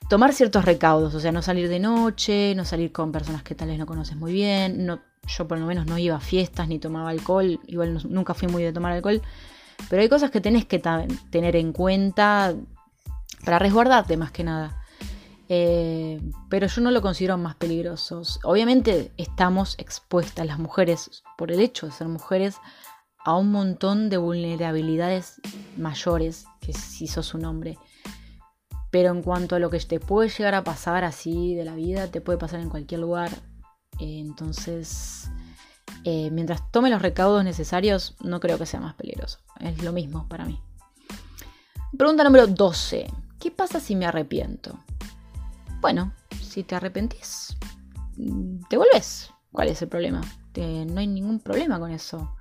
tomar 0.10 0.34
ciertos 0.34 0.66
recaudos, 0.66 1.16
o 1.16 1.20
sea, 1.20 1.32
no 1.32 1.42
salir 1.42 1.70
de 1.70 1.80
noche, 1.80 2.54
no 2.56 2.66
salir 2.66 2.92
con 2.92 3.12
personas 3.12 3.44
que 3.44 3.56
tal 3.56 3.70
vez 3.70 3.80
no 3.80 3.86
conoces 3.86 4.16
muy 4.16 4.34
bien, 4.34 4.86
no, 4.86 5.00
yo 5.28 5.48
por 5.48 5.58
lo 5.58 5.66
menos 5.66 5.86
no 5.86 5.98
iba 5.98 6.16
a 6.16 6.20
fiestas 6.20 6.68
ni 6.68 6.80
tomaba 6.80 7.10
alcohol, 7.10 7.60
igual 7.68 8.00
nunca 8.10 8.34
fui 8.34 8.48
muy 8.48 8.64
de 8.64 8.72
tomar 8.74 8.92
alcohol, 8.92 9.22
pero 9.90 10.02
hay 10.02 10.10
cosas 10.10 10.32
que 10.32 10.42
tenés 10.42 10.66
que 10.66 10.82
tener 11.30 11.56
en 11.56 11.74
cuenta 11.74 12.54
para 13.44 13.60
resguardarte 13.60 14.18
más 14.18 14.32
que 14.32 14.44
nada. 14.44 14.82
Eh, 15.48 16.20
pero 16.50 16.66
yo 16.66 16.82
no 16.82 16.90
lo 16.90 17.04
considero 17.04 17.38
más 17.38 17.56
peligrosos. 17.56 18.40
Obviamente 18.44 19.12
estamos 19.18 19.76
expuestas 19.78 20.46
las 20.48 20.58
mujeres, 20.58 21.24
por 21.38 21.52
el 21.52 21.60
hecho 21.60 21.86
de 21.86 21.92
ser 21.92 22.08
mujeres, 22.08 22.58
a 23.24 23.36
un 23.36 23.52
montón 23.52 24.10
de 24.10 24.18
vulnerabilidades 24.18 25.42
mayores 25.78 26.46
que 26.62 26.74
si 26.74 27.08
sos 27.08 27.34
un 27.34 27.46
hombre. 27.46 27.78
Pero 28.96 29.12
en 29.12 29.24
cuanto 29.24 29.58
a 29.58 29.60
lo 29.60 29.70
que 29.70 29.78
te 29.82 30.00
puede 30.00 30.30
llegar 30.30 30.56
a 30.56 30.64
pasar 30.64 31.04
así 31.04 31.54
de 31.54 31.66
la 31.66 31.76
vida, 31.76 32.08
te 32.08 32.22
puede 32.22 32.38
pasar 32.38 32.62
en 32.62 32.70
cualquier 32.70 33.02
lugar. 33.02 33.30
Eh, 34.00 34.20
entonces, 34.20 35.30
eh, 36.06 36.30
mientras 36.32 36.72
tome 36.72 36.90
los 36.90 37.02
recaudos 37.02 37.44
necesarios, 37.44 38.16
no 38.22 38.40
creo 38.40 38.58
que 38.58 38.66
sea 38.66 38.80
más 38.80 38.96
peligroso. 38.96 39.40
Es 39.60 39.84
lo 39.84 39.92
mismo 39.92 40.30
para 40.30 40.46
mí. 40.46 40.62
Pregunta 41.98 42.24
número 42.24 42.48
12. 42.48 43.08
¿Qué 43.38 43.52
pasa 43.52 43.82
si 43.82 43.98
me 43.98 44.06
arrepiento? 44.06 44.80
Bueno, 45.82 46.14
si 46.42 46.64
te 46.64 46.76
arrepentís, 46.76 47.58
te 48.70 48.78
vuelves. 48.78 49.30
¿Cuál 49.52 49.68
es 49.68 49.82
el 49.82 49.90
problema? 49.90 50.22
no 50.56 51.02
hay 51.02 51.08
ningún 51.08 51.42
problema 51.42 51.78
con 51.82 51.92
eso. 51.92 52.34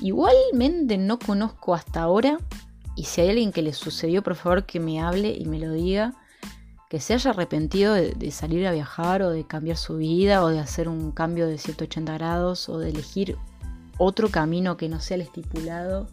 Igualmente 0.00 0.98
no 0.98 1.20
conozco 1.20 1.76
hasta 1.76 2.02
ahora 2.02 2.38
y 2.94 3.04
si 3.04 3.20
hay 3.20 3.30
alguien 3.30 3.52
que 3.52 3.62
le 3.62 3.72
sucedió, 3.72 4.22
por 4.22 4.34
favor 4.34 4.64
que 4.64 4.80
me 4.80 5.00
hable 5.00 5.34
y 5.36 5.46
me 5.46 5.58
lo 5.58 5.72
diga. 5.72 6.14
Que 6.90 7.00
se 7.00 7.14
haya 7.14 7.30
arrepentido 7.30 7.94
de, 7.94 8.30
salir 8.30 8.66
a 8.66 8.72
viajar 8.72 9.22
o 9.22 9.30
de 9.30 9.46
cambiar 9.46 9.78
su 9.78 9.96
vida 9.96 10.44
o 10.44 10.48
de 10.48 10.60
hacer 10.60 10.88
un 10.88 11.10
cambio 11.10 11.46
de 11.46 11.56
180 11.56 12.12
grados 12.12 12.68
o 12.68 12.78
de 12.78 12.90
elegir 12.90 13.38
otro 13.96 14.28
camino 14.28 14.76
que 14.76 14.90
no 14.90 15.00
sea 15.00 15.14
el 15.14 15.22
estipulado. 15.22 16.06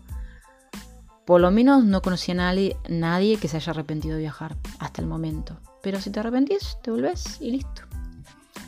Por 1.26 1.42
lo 1.42 1.52
menos 1.52 1.84
no 1.84 2.02
conocí 2.02 2.32
a 2.32 2.36
nadie, 2.36 3.38
que 3.38 3.48
se 3.50 3.58
haya 3.58 3.72
arrepentido 3.72 4.16
de 4.16 4.22
viajar 4.22 4.56
hasta 4.80 5.02
el 5.02 5.08
momento. 5.08 5.60
Pero 5.84 6.00
si 6.00 6.12
te 6.12 6.22
arrepentís, 6.22 6.78
te 6.82 6.92
volvés 6.92 7.42
y 7.42 7.52
listo. 7.52 7.82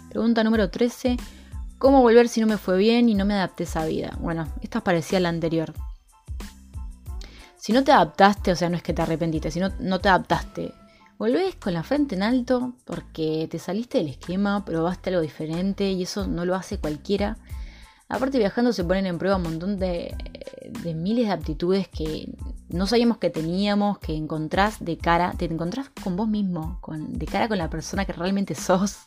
Pregunta 0.10 0.43
número 0.43 0.69
13. 0.69 1.15
¿Cómo 1.78 2.02
volver 2.02 2.28
si 2.28 2.41
no 2.41 2.47
me 2.47 2.58
fue 2.58 2.78
bien 2.78 3.08
y 3.08 3.15
no 3.15 3.24
me 3.24 3.36
adapté 3.36 3.63
a 3.63 3.67
esa 3.67 3.86
vida? 3.86 4.17
Bueno, 4.19 4.47
esta 4.62 4.80
es 4.80 4.84
parecida 4.84 5.17
a 5.17 5.21
la 5.21 5.30
anterior 5.30 5.74
si 7.62 7.74
no 7.74 7.84
te 7.84 7.91
adaptaste, 7.91 8.52
o 8.52 8.56
sea, 8.56 8.71
no 8.71 8.76
es 8.76 8.82
que 8.82 8.91
te 8.91 9.04
arrepentiste, 9.04 9.52
sino 9.52 9.69
no 9.80 10.00
te 10.00 10.10
adaptaste, 10.10 10.74
volvés 11.19 11.54
con 11.58 11.76
la 11.76 11.84
frente 11.84 12.15
en 12.15 12.24
alto 12.24 12.74
porque 12.86 13.47
te 13.52 13.60
saliste 13.60 14.00
del 14.00 14.08
esquema, 14.08 14.65
probaste 14.65 15.12
algo 15.12 15.21
diferente 15.21 15.91
y 15.91 16.02
eso 16.02 16.26
no 16.26 16.43
lo 16.43 16.56
hace 16.56 16.80
cualquiera. 16.80 17.38
Aparte 18.10 18.39
viajando 18.39 18.74
se 18.74 18.84
ponen 18.84 19.06
en 19.06 19.19
prueba 19.19 19.36
un 19.36 19.43
montón 19.43 19.78
de, 19.78 20.15
miles 20.95 21.28
de 21.28 21.34
aptitudes 21.34 21.88
que 21.88 22.34
no 22.69 22.88
sabíamos 22.88 23.19
que 23.19 23.30
teníamos, 23.30 24.00
que 24.00 24.15
encontrás 24.15 24.84
de 24.84 24.97
cara, 24.97 25.36
te 25.38 25.45
encontrás 25.45 25.91
con 26.04 26.15
vos 26.15 26.28
mismo, 26.28 26.80
con, 26.82 27.13
de 27.13 27.28
cara 27.28 27.47
con 27.47 27.60
la 27.60 27.69
persona 27.69 28.06
que 28.06 28.13
realmente 28.13 28.56
sos, 28.56 29.02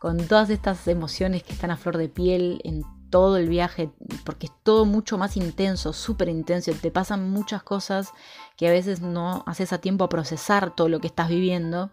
con 0.00 0.16
todas 0.16 0.48
estas 0.48 0.88
emociones 0.88 1.42
que 1.42 1.52
están 1.52 1.70
a 1.70 1.76
flor 1.76 1.98
de 1.98 2.08
piel 2.08 2.62
en 2.64 2.84
todo 3.12 3.36
el 3.36 3.46
viaje, 3.46 3.90
porque 4.24 4.46
es 4.46 4.52
todo 4.62 4.86
mucho 4.86 5.18
más 5.18 5.36
intenso, 5.36 5.92
súper 5.92 6.30
intenso, 6.30 6.72
te 6.72 6.90
pasan 6.90 7.30
muchas 7.30 7.62
cosas 7.62 8.08
que 8.56 8.66
a 8.66 8.72
veces 8.72 9.02
no 9.02 9.44
haces 9.46 9.74
a 9.74 9.78
tiempo 9.78 10.02
a 10.02 10.08
procesar 10.08 10.74
todo 10.74 10.88
lo 10.88 10.98
que 10.98 11.08
estás 11.08 11.28
viviendo. 11.28 11.90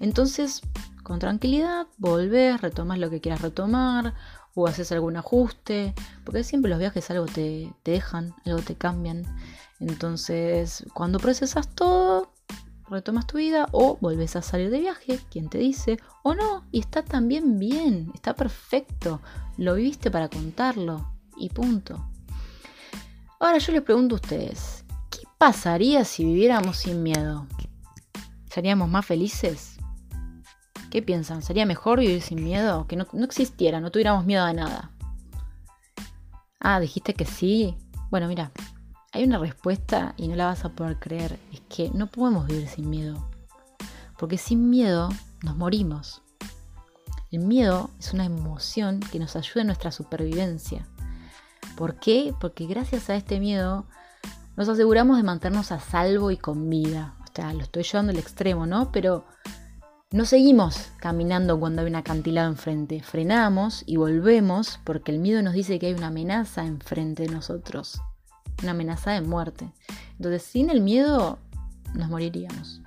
Entonces, 0.00 0.62
con 1.02 1.18
tranquilidad, 1.18 1.86
volvés, 1.98 2.62
retomas 2.62 2.98
lo 2.98 3.10
que 3.10 3.20
quieras 3.20 3.42
retomar 3.42 4.14
o 4.54 4.66
haces 4.66 4.90
algún 4.90 5.18
ajuste, 5.18 5.94
porque 6.24 6.42
siempre 6.42 6.70
los 6.70 6.78
viajes 6.78 7.10
algo 7.10 7.26
te, 7.26 7.70
te 7.82 7.90
dejan, 7.90 8.34
algo 8.46 8.60
te 8.60 8.74
cambian. 8.74 9.22
Entonces, 9.80 10.86
cuando 10.94 11.18
procesas 11.18 11.68
todo, 11.74 12.32
retomas 12.88 13.26
tu 13.26 13.38
vida 13.38 13.68
o 13.72 13.98
volvés 14.00 14.36
a 14.36 14.42
salir 14.42 14.70
de 14.70 14.80
viaje, 14.80 15.18
quien 15.30 15.48
te 15.48 15.58
dice, 15.58 15.98
o 16.22 16.34
no, 16.34 16.64
y 16.70 16.80
está 16.80 17.02
también 17.02 17.58
bien, 17.58 18.10
está 18.14 18.34
perfecto, 18.34 19.20
lo 19.56 19.74
viviste 19.74 20.10
para 20.10 20.28
contarlo 20.28 21.14
y 21.36 21.48
punto. 21.48 22.10
Ahora 23.40 23.58
yo 23.58 23.72
les 23.72 23.82
pregunto 23.82 24.14
a 24.14 24.20
ustedes, 24.20 24.84
¿qué 25.10 25.26
pasaría 25.38 26.04
si 26.04 26.24
viviéramos 26.24 26.78
sin 26.78 27.02
miedo? 27.02 27.46
¿Seríamos 28.50 28.88
más 28.88 29.04
felices? 29.04 29.78
¿Qué 30.90 31.02
piensan? 31.02 31.42
¿Sería 31.42 31.66
mejor 31.66 31.98
vivir 31.98 32.22
sin 32.22 32.44
miedo? 32.44 32.86
Que 32.86 32.94
no, 32.96 33.06
no 33.12 33.24
existiera, 33.24 33.80
no 33.80 33.90
tuviéramos 33.90 34.24
miedo 34.24 34.46
de 34.46 34.54
nada. 34.54 34.92
Ah, 36.60 36.78
dijiste 36.78 37.14
que 37.14 37.24
sí. 37.24 37.76
Bueno, 38.10 38.28
mira, 38.28 38.52
hay 39.14 39.22
una 39.22 39.38
respuesta 39.38 40.12
y 40.16 40.26
no 40.26 40.34
la 40.34 40.46
vas 40.46 40.64
a 40.64 40.70
poder 40.70 40.98
creer. 40.98 41.38
Es 41.52 41.60
que 41.68 41.88
no 41.94 42.08
podemos 42.08 42.48
vivir 42.48 42.66
sin 42.66 42.90
miedo. 42.90 43.30
Porque 44.18 44.38
sin 44.38 44.70
miedo 44.70 45.08
nos 45.42 45.56
morimos. 45.56 46.22
El 47.30 47.40
miedo 47.40 47.90
es 48.00 48.12
una 48.12 48.24
emoción 48.24 48.98
que 48.98 49.20
nos 49.20 49.36
ayuda 49.36 49.60
en 49.60 49.68
nuestra 49.68 49.92
supervivencia. 49.92 50.88
¿Por 51.76 52.00
qué? 52.00 52.34
Porque 52.40 52.66
gracias 52.66 53.08
a 53.08 53.14
este 53.14 53.38
miedo 53.38 53.86
nos 54.56 54.68
aseguramos 54.68 55.16
de 55.16 55.22
mantenernos 55.22 55.70
a 55.70 55.78
salvo 55.78 56.32
y 56.32 56.36
con 56.36 56.68
vida. 56.68 57.14
O 57.22 57.32
sea, 57.32 57.52
lo 57.52 57.62
estoy 57.62 57.84
llevando 57.84 58.10
al 58.10 58.18
extremo, 58.18 58.66
¿no? 58.66 58.90
Pero 58.90 59.26
no 60.10 60.24
seguimos 60.24 60.88
caminando 60.98 61.60
cuando 61.60 61.82
hay 61.82 61.88
un 61.88 61.96
acantilado 61.96 62.50
enfrente. 62.50 63.00
Frenamos 63.00 63.84
y 63.86 63.96
volvemos 63.96 64.80
porque 64.82 65.12
el 65.12 65.20
miedo 65.20 65.40
nos 65.40 65.54
dice 65.54 65.78
que 65.78 65.86
hay 65.86 65.94
una 65.94 66.08
amenaza 66.08 66.66
enfrente 66.66 67.22
de 67.24 67.32
nosotros 67.32 68.00
una 68.62 68.72
amenaza 68.72 69.12
de 69.12 69.20
muerte. 69.20 69.72
Entonces, 70.16 70.42
sin 70.42 70.70
el 70.70 70.80
miedo, 70.80 71.38
nos 71.94 72.08
moriríamos. 72.08 72.80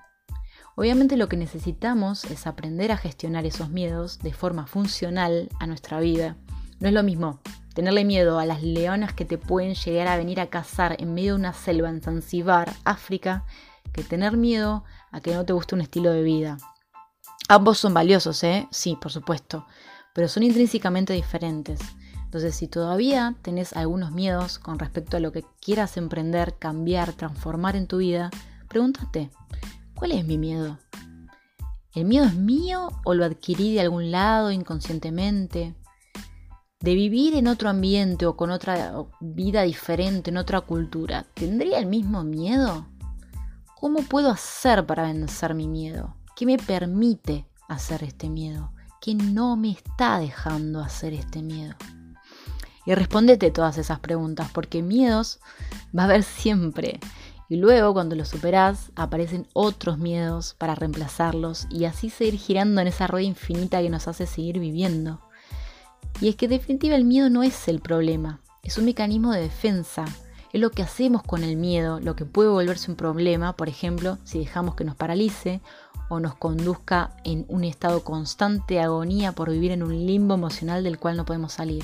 Obviamente 0.76 1.18
lo 1.18 1.28
que 1.28 1.38
necesitamos 1.38 2.26
es 2.26 2.46
aprender 2.46 2.92
a 2.92 2.98
gestionar 2.98 3.46
esos 3.46 3.70
miedos 3.70 4.20
de 4.20 4.34
forma 4.34 4.68
funcional 4.68 5.50
a 5.60 5.66
nuestra 5.66 6.00
vida. 6.00 6.36
No 6.80 6.88
es 6.88 6.94
lo 6.94 7.02
mismo 7.02 7.40
tenerle 7.78 8.06
miedo 8.06 8.40
a 8.40 8.46
las 8.48 8.64
leonas 8.64 9.14
que 9.14 9.24
te 9.24 9.38
pueden 9.38 9.76
llegar 9.76 10.08
a 10.08 10.18
venir 10.18 10.40
a 10.40 10.48
cazar 10.48 10.96
en 11.00 11.14
medio 11.14 11.34
de 11.34 11.40
una 11.40 11.54
selva 11.54 11.90
en 11.90 12.02
Zanzibar, 12.02 12.74
África, 12.86 13.46
que 13.94 14.02
tener 14.02 14.36
miedo 14.36 14.84
a 15.12 15.22
que 15.22 15.36
no 15.36 15.46
te 15.46 15.54
guste 15.54 15.76
un 15.76 15.82
estilo 15.82 16.12
de 16.12 16.24
vida. 16.24 16.58
Ambos 17.50 17.78
son 17.78 17.94
valiosos, 17.94 18.44
¿eh? 18.44 18.68
Sí, 18.72 18.98
por 19.00 19.12
supuesto, 19.12 19.68
pero 20.14 20.28
son 20.28 20.42
intrínsecamente 20.42 21.14
diferentes. 21.14 21.80
Entonces, 22.28 22.56
si 22.56 22.68
todavía 22.68 23.36
tenés 23.42 23.74
algunos 23.74 24.12
miedos 24.12 24.60
con 24.60 24.80
respecto 24.80 25.18
a 25.18 25.20
lo 25.20 25.32
que 25.32 25.44
quieras 25.60 25.98
emprender, 25.98 26.56
cambiar, 26.60 27.14
transformar 27.14 27.76
en 27.76 27.88
tu 27.88 27.98
vida, 27.98 28.30
pregúntate, 28.68 29.32
¿Cuál 29.98 30.12
es 30.12 30.28
mi 30.28 30.38
miedo? 30.38 30.78
¿El 31.92 32.06
miedo 32.06 32.26
es 32.26 32.36
mío 32.36 32.90
o 33.04 33.16
lo 33.16 33.26
adquirí 33.26 33.74
de 33.74 33.82
algún 33.82 34.12
lado 34.12 34.52
inconscientemente? 34.52 35.74
De 36.80 36.94
vivir 36.94 37.34
en 37.34 37.48
otro 37.48 37.68
ambiente 37.68 38.28
o 38.28 38.38
con 38.38 38.52
otra 38.52 38.94
vida 39.20 39.64
diferente, 39.64 40.30
en 40.30 40.38
otra 40.38 40.62
cultura, 40.62 41.26
¿tendría 41.34 41.80
el 41.80 41.88
mismo 41.88 42.24
miedo? 42.24 42.86
¿Cómo 43.76 44.04
puedo 44.04 44.30
hacer 44.30 44.86
para 44.86 45.02
vencer 45.02 45.56
mi 45.56 45.68
miedo? 45.68 46.16
¿Qué 46.36 46.46
me 46.46 46.60
permite 46.60 47.48
hacer 47.68 48.04
este 48.04 48.30
miedo? 48.30 48.72
¿Qué 49.02 49.16
no 49.16 49.56
me 49.56 49.72
está 49.72 50.20
dejando 50.20 50.80
hacer 50.80 51.14
este 51.14 51.42
miedo? 51.42 51.74
Y 52.88 52.96
respondete 52.96 53.52
todas 53.52 53.78
esas 53.78 54.00
preguntas, 54.00 54.50
porque 54.54 54.82
miedos 54.82 55.42
va 55.96 56.04
a 56.04 56.06
haber 56.06 56.24
siempre. 56.24 57.02
Y 57.50 57.58
luego, 57.58 57.94
cuando 57.94 58.16
los 58.16 58.30
superás, 58.30 58.92
aparecen 58.96 59.46
otros 59.52 59.98
miedos 59.98 60.56
para 60.58 60.74
reemplazarlos 60.74 61.68
y 61.70 61.84
así 61.84 62.10
seguir 62.10 62.40
girando 62.40 62.80
en 62.80 62.88
esa 62.88 63.06
rueda 63.06 63.28
infinita 63.28 63.82
que 63.82 63.90
nos 63.90 64.08
hace 64.08 64.26
seguir 64.26 64.60
viviendo. 64.60 65.22
Y 66.22 66.30
es 66.30 66.38
que 66.38 66.46
en 66.46 66.52
definitiva 66.52 66.96
el 66.96 67.04
miedo 67.04 67.30
no 67.30 67.44
es 67.44 67.68
el 67.68 67.82
problema, 67.82 68.40
es 68.64 68.78
un 68.78 68.86
mecanismo 68.86 69.34
de 69.34 69.42
defensa. 69.42 70.06
Es 70.54 70.62
lo 70.62 70.72
que 70.72 70.82
hacemos 70.82 71.24
con 71.24 71.44
el 71.44 71.58
miedo, 71.58 72.00
lo 72.00 72.16
que 72.16 72.24
puede 72.24 72.50
volverse 72.50 72.90
un 72.90 72.96
problema, 72.96 73.54
por 73.58 73.68
ejemplo, 73.68 74.18
si 74.24 74.40
dejamos 74.40 74.76
que 74.76 74.86
nos 74.86 74.96
paralice 74.96 75.60
o 76.08 76.22
nos 76.22 76.36
conduzca 76.36 77.18
en 77.26 77.46
un 77.50 77.66
estado 77.66 78.06
constante 78.06 78.76
de 78.76 78.80
agonía 78.80 79.34
por 79.34 79.52
vivir 79.52 79.72
en 79.72 79.84
un 79.84 80.06
limbo 80.06 80.36
emocional 80.36 80.86
del 80.86 81.00
cual 81.00 81.18
no 81.18 81.26
podemos 81.26 81.52
salir. 81.52 81.84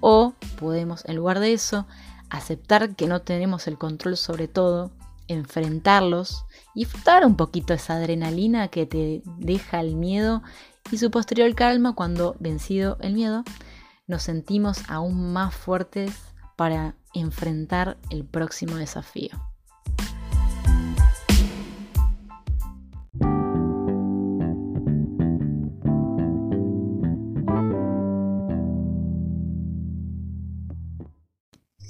O 0.00 0.34
podemos, 0.58 1.04
en 1.06 1.16
lugar 1.16 1.40
de 1.40 1.52
eso, 1.52 1.86
aceptar 2.30 2.94
que 2.94 3.06
no 3.06 3.22
tenemos 3.22 3.66
el 3.66 3.78
control 3.78 4.16
sobre 4.16 4.48
todo, 4.48 4.90
enfrentarlos 5.28 6.44
y 6.74 6.80
disfrutar 6.80 7.24
un 7.24 7.36
poquito 7.36 7.74
esa 7.74 7.94
adrenalina 7.94 8.68
que 8.68 8.86
te 8.86 9.22
deja 9.38 9.80
el 9.80 9.94
miedo 9.96 10.42
y 10.90 10.98
su 10.98 11.10
posterior 11.10 11.54
calma 11.54 11.94
cuando, 11.94 12.36
vencido 12.40 12.96
el 13.00 13.12
miedo, 13.12 13.44
nos 14.06 14.22
sentimos 14.22 14.80
aún 14.88 15.32
más 15.32 15.54
fuertes 15.54 16.12
para 16.56 16.94
enfrentar 17.14 17.98
el 18.10 18.24
próximo 18.24 18.76
desafío. 18.76 19.47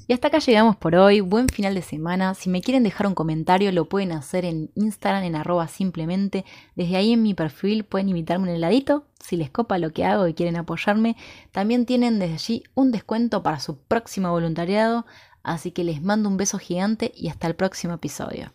Y 0.08 0.14
hasta 0.14 0.28
acá 0.28 0.38
llegamos 0.38 0.74
por 0.74 0.96
hoy. 0.96 1.20
Buen 1.20 1.50
final 1.50 1.74
de 1.74 1.82
semana. 1.82 2.32
Si 2.32 2.48
me 2.48 2.62
quieren 2.62 2.82
dejar 2.82 3.06
un 3.06 3.14
comentario, 3.14 3.70
lo 3.72 3.90
pueden 3.90 4.12
hacer 4.12 4.46
en 4.46 4.70
Instagram, 4.74 5.22
en 5.24 5.36
arroba 5.36 5.68
simplemente. 5.68 6.46
Desde 6.74 6.96
ahí 6.96 7.12
en 7.12 7.22
mi 7.22 7.34
perfil 7.34 7.84
pueden 7.84 8.08
invitarme 8.08 8.48
un 8.48 8.56
heladito. 8.56 9.04
Si 9.20 9.36
les 9.36 9.50
copa 9.50 9.76
lo 9.76 9.92
que 9.92 10.06
hago 10.06 10.26
y 10.26 10.32
quieren 10.32 10.56
apoyarme, 10.56 11.14
también 11.52 11.84
tienen 11.84 12.18
desde 12.18 12.34
allí 12.34 12.62
un 12.74 12.90
descuento 12.90 13.42
para 13.42 13.60
su 13.60 13.76
próximo 13.82 14.30
voluntariado. 14.30 15.04
Así 15.42 15.72
que 15.72 15.84
les 15.84 16.00
mando 16.02 16.30
un 16.30 16.38
beso 16.38 16.58
gigante 16.58 17.12
y 17.14 17.28
hasta 17.28 17.46
el 17.46 17.54
próximo 17.54 17.92
episodio. 17.92 18.54